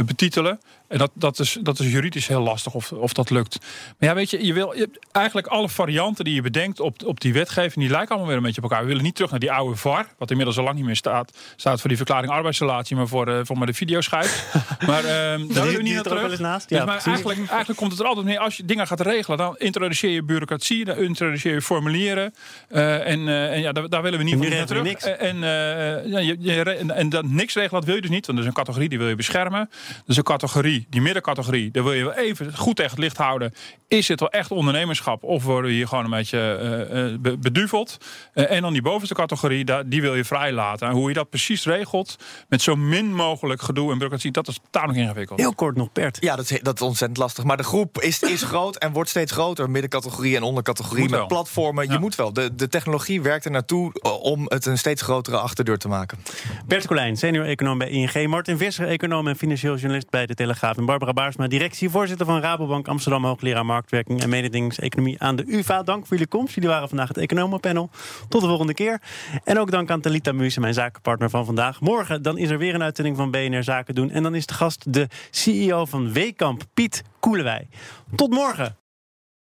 betitelen. 0.05 0.61
En 0.89 0.99
dat, 0.99 1.11
dat, 1.15 1.39
is, 1.39 1.59
dat 1.63 1.79
is 1.79 1.93
juridisch 1.93 2.27
heel 2.27 2.41
lastig 2.41 2.75
of, 2.75 2.93
of 2.93 3.13
dat 3.13 3.31
lukt. 3.31 3.59
Maar 3.99 4.09
ja, 4.09 4.15
weet 4.15 4.31
je, 4.31 4.47
je 4.47 4.53
wil 4.53 4.77
je 4.77 4.91
eigenlijk 5.13 5.47
alle 5.47 5.69
varianten 5.69 6.25
die 6.25 6.35
je 6.35 6.43
bedenkt 6.43 6.81
op, 6.81 7.05
op 7.05 7.21
die 7.21 7.33
wetgeving, 7.33 7.75
die 7.75 7.89
lijken 7.89 8.09
allemaal 8.09 8.27
weer 8.27 8.37
een 8.37 8.43
beetje 8.43 8.63
op 8.63 8.71
elkaar. 8.71 8.83
We 8.83 8.89
willen 8.89 9.03
niet 9.03 9.15
terug 9.15 9.31
naar 9.31 9.41
die 9.41 9.53
oude 9.53 9.77
VAR, 9.77 10.07
wat 10.19 10.31
inmiddels 10.31 10.59
al 10.59 10.65
lang 10.65 10.77
niet 10.77 10.85
meer 10.85 10.97
staat. 10.97 11.39
Staat 11.57 11.81
voor 11.81 11.89
die 11.89 11.97
verklaring 11.97 12.33
arbeidsrelatie, 12.33 12.97
maar 12.97 13.09
voor, 13.09 13.29
eh, 13.29 13.41
voor 13.43 13.59
maar 13.59 13.67
de 13.67 13.75
videoschijf. 13.75 14.55
maar 14.87 15.05
ehm, 15.05 15.47
daar 15.49 15.65
willen 15.65 15.77
we 15.77 15.83
niet 15.83 15.95
naar 15.95 16.05
er 16.05 16.11
terug. 16.11 16.39
naast. 16.39 16.69
Dus 16.69 16.79
Ja, 16.79 16.85
maar 16.85 17.03
eigenlijk, 17.05 17.39
eigenlijk 17.39 17.79
komt 17.79 17.91
het 17.91 18.01
er 18.01 18.07
altijd 18.07 18.27
mee. 18.27 18.41
Als 18.41 18.57
je 18.57 18.65
dingen 18.65 18.87
gaat 18.87 19.01
regelen, 19.01 19.39
dan 19.39 19.57
introduceer 19.59 20.11
je 20.11 20.23
bureaucratie, 20.23 20.85
dan 20.85 20.97
introduceer 20.97 21.55
je 21.55 21.63
formulieren. 21.63 22.35
eh, 22.69 23.07
en, 23.07 23.29
eh, 23.29 23.53
en 23.53 23.61
ja, 23.61 23.73
daar, 23.73 23.89
daar 23.89 24.03
willen 24.03 24.19
we 24.19 24.25
niet 24.25 24.39
meer 24.39 24.51
naar 24.51 24.67
terug. 24.67 24.93
En, 24.95 25.35
eh, 25.35 26.07
ja, 26.07 26.19
je, 26.19 26.63
en, 26.63 26.91
en 26.91 27.09
dat 27.09 27.25
niks 27.25 27.55
regelen, 27.55 27.81
dat 27.81 27.85
wil 27.85 27.95
je 27.95 28.01
dus 28.01 28.11
niet. 28.11 28.27
Want 28.27 28.39
er 28.39 28.45
is 28.45 28.51
een 28.51 28.57
categorie 28.57 28.89
die 28.89 28.99
wil 28.99 29.09
je 29.09 29.15
beschermen. 29.15 29.71
Dus 30.07 30.17
een 30.17 30.23
categorie, 30.23 30.87
die 30.91 31.01
middencategorie, 31.01 31.71
daar 31.71 31.83
wil 31.85 31.93
je 31.93 32.05
wel 32.05 32.15
even 32.15 32.57
goed 32.57 32.77
tegen 32.77 32.91
het 32.91 33.01
licht 33.01 33.17
houden. 33.17 33.53
Is 33.89 34.07
dit 34.07 34.21
wel 34.21 34.31
echt 34.31 34.51
ondernemerschap? 34.51 35.23
Of 35.23 35.45
worden 35.45 35.71
we 35.71 35.77
hier 35.77 35.89
gewoon 35.89 36.05
een 36.05 36.11
beetje 36.11 37.17
be- 37.21 37.39
beduveld? 37.39 37.97
Eh, 38.35 38.51
en 38.51 38.63
dan 38.63 38.73
die 38.73 38.83
bovenste 38.83 39.15
categorie, 39.15 39.65
daar, 39.65 39.89
die 39.89 40.01
wil 40.01 40.15
je 40.15 40.25
vrij 40.25 40.53
laten. 40.53 40.89
En 40.89 40.95
hoe 40.95 41.09
je 41.09 41.15
dat 41.15 41.31
precies 41.31 41.65
regelt, 41.65 42.17
met 42.49 42.63
zo 42.63 42.77
min 42.77 43.15
mogelijk 43.15 43.63
gedoe 43.63 43.85
en 43.87 43.93
bureaucratie, 43.93 44.31
dat 44.31 44.49
is 44.49 44.59
tamelijk 44.71 44.99
ingewikkeld. 44.99 45.39
Heel 45.39 45.55
kort 45.55 45.77
nog, 45.77 45.93
Bert. 45.93 46.17
Ja, 46.21 46.37
dat 46.37 46.51
is, 46.51 46.61
dat 46.63 46.75
is 46.75 46.87
ontzettend 46.87 47.19
lastig. 47.19 47.45
Maar 47.45 47.57
de 47.57 47.63
groep 47.63 48.01
is, 48.01 48.23
is 48.23 48.43
groot 48.53 48.77
en 48.77 48.93
wordt 48.93 49.11
steeds 49.11 49.33
groter. 49.33 49.71
Middencategorie 49.71 50.37
en 50.37 50.43
ondercategorie 50.43 51.01
Moet 51.01 51.11
met 51.11 51.19
wel. 51.19 51.29
platformen. 51.29 51.87
Ja. 51.87 51.93
Je 51.93 51.99
moet 51.99 52.15
wel. 52.15 52.33
De, 52.33 52.55
de 52.55 52.69
technologie 52.69 53.23
werkt 53.23 53.45
er 53.45 53.51
naartoe 53.51 53.93
om 54.21 54.45
het 54.49 54.67
een 54.67 54.79
steeds 54.79 55.03
grotere 55.03 55.37
achterdeur 55.39 55.79
te 55.79 55.89
maken. 55.89 56.19
Bert 56.67 56.87
Colijn, 56.87 57.17
senior-econoom 57.17 57.79
bij 57.79 57.89
ING. 57.89 58.27
Martin 58.27 58.59
Visser, 58.59 58.87
econoom 58.89 59.29
en 59.29 59.37
financieel 59.37 59.78
journalist 59.79 60.11
bij 60.11 60.27
De 60.27 60.35
Telegraaf. 60.35 60.77
En 60.77 60.85
Barbara 60.85 61.13
Baarsma, 61.13 61.47
directievoorzitter 61.47 62.27
van 62.27 62.41
Rabobank 62.41 62.89
Amsterdam... 62.89 63.25
hoogleraar 63.25 63.67
marktwerking 63.67 64.23
en 64.23 64.29
mededingingseconomie 64.29 65.21
aan 65.23 65.37
de 65.37 65.45
UvA. 65.47 65.83
Dank 65.83 66.07
voor 66.07 66.17
jullie 66.17 66.33
komst. 66.33 66.55
Jullie 66.55 66.71
waren 66.71 66.89
vandaag 66.89 67.09
het 67.09 67.17
economenpanel. 67.17 67.91
Tot 68.29 68.41
de 68.41 68.47
volgende 68.47 68.75
keer. 68.75 69.01
En 69.45 69.59
ook 69.59 69.71
dank 69.71 69.91
aan 69.91 70.01
Talita 70.01 70.33
Muus, 70.33 70.59
mijn 70.59 70.75
zakenpartner 70.75 71.31
van 71.31 71.45
vandaag. 71.45 71.81
Morgen 71.81 72.23
dan 72.23 72.39
is 72.39 72.51
er 72.51 72.59
weer 72.59 72.75
een 72.75 72.83
uitzending 72.83 73.17
van 73.17 73.31
BNR 73.31 73.63
Zaken 73.63 73.95
doen. 73.95 74.11
En 74.11 74.23
dan 74.23 74.35
is 74.35 74.47
de 74.47 74.55
gast 74.55 74.93
de 74.93 75.09
CEO 75.31 75.85
van 75.85 76.13
Weekamp, 76.13 76.63
Piet 76.75 77.03
Koelewij. 77.21 77.69
Tot 78.15 78.31
morgen. 78.31 78.77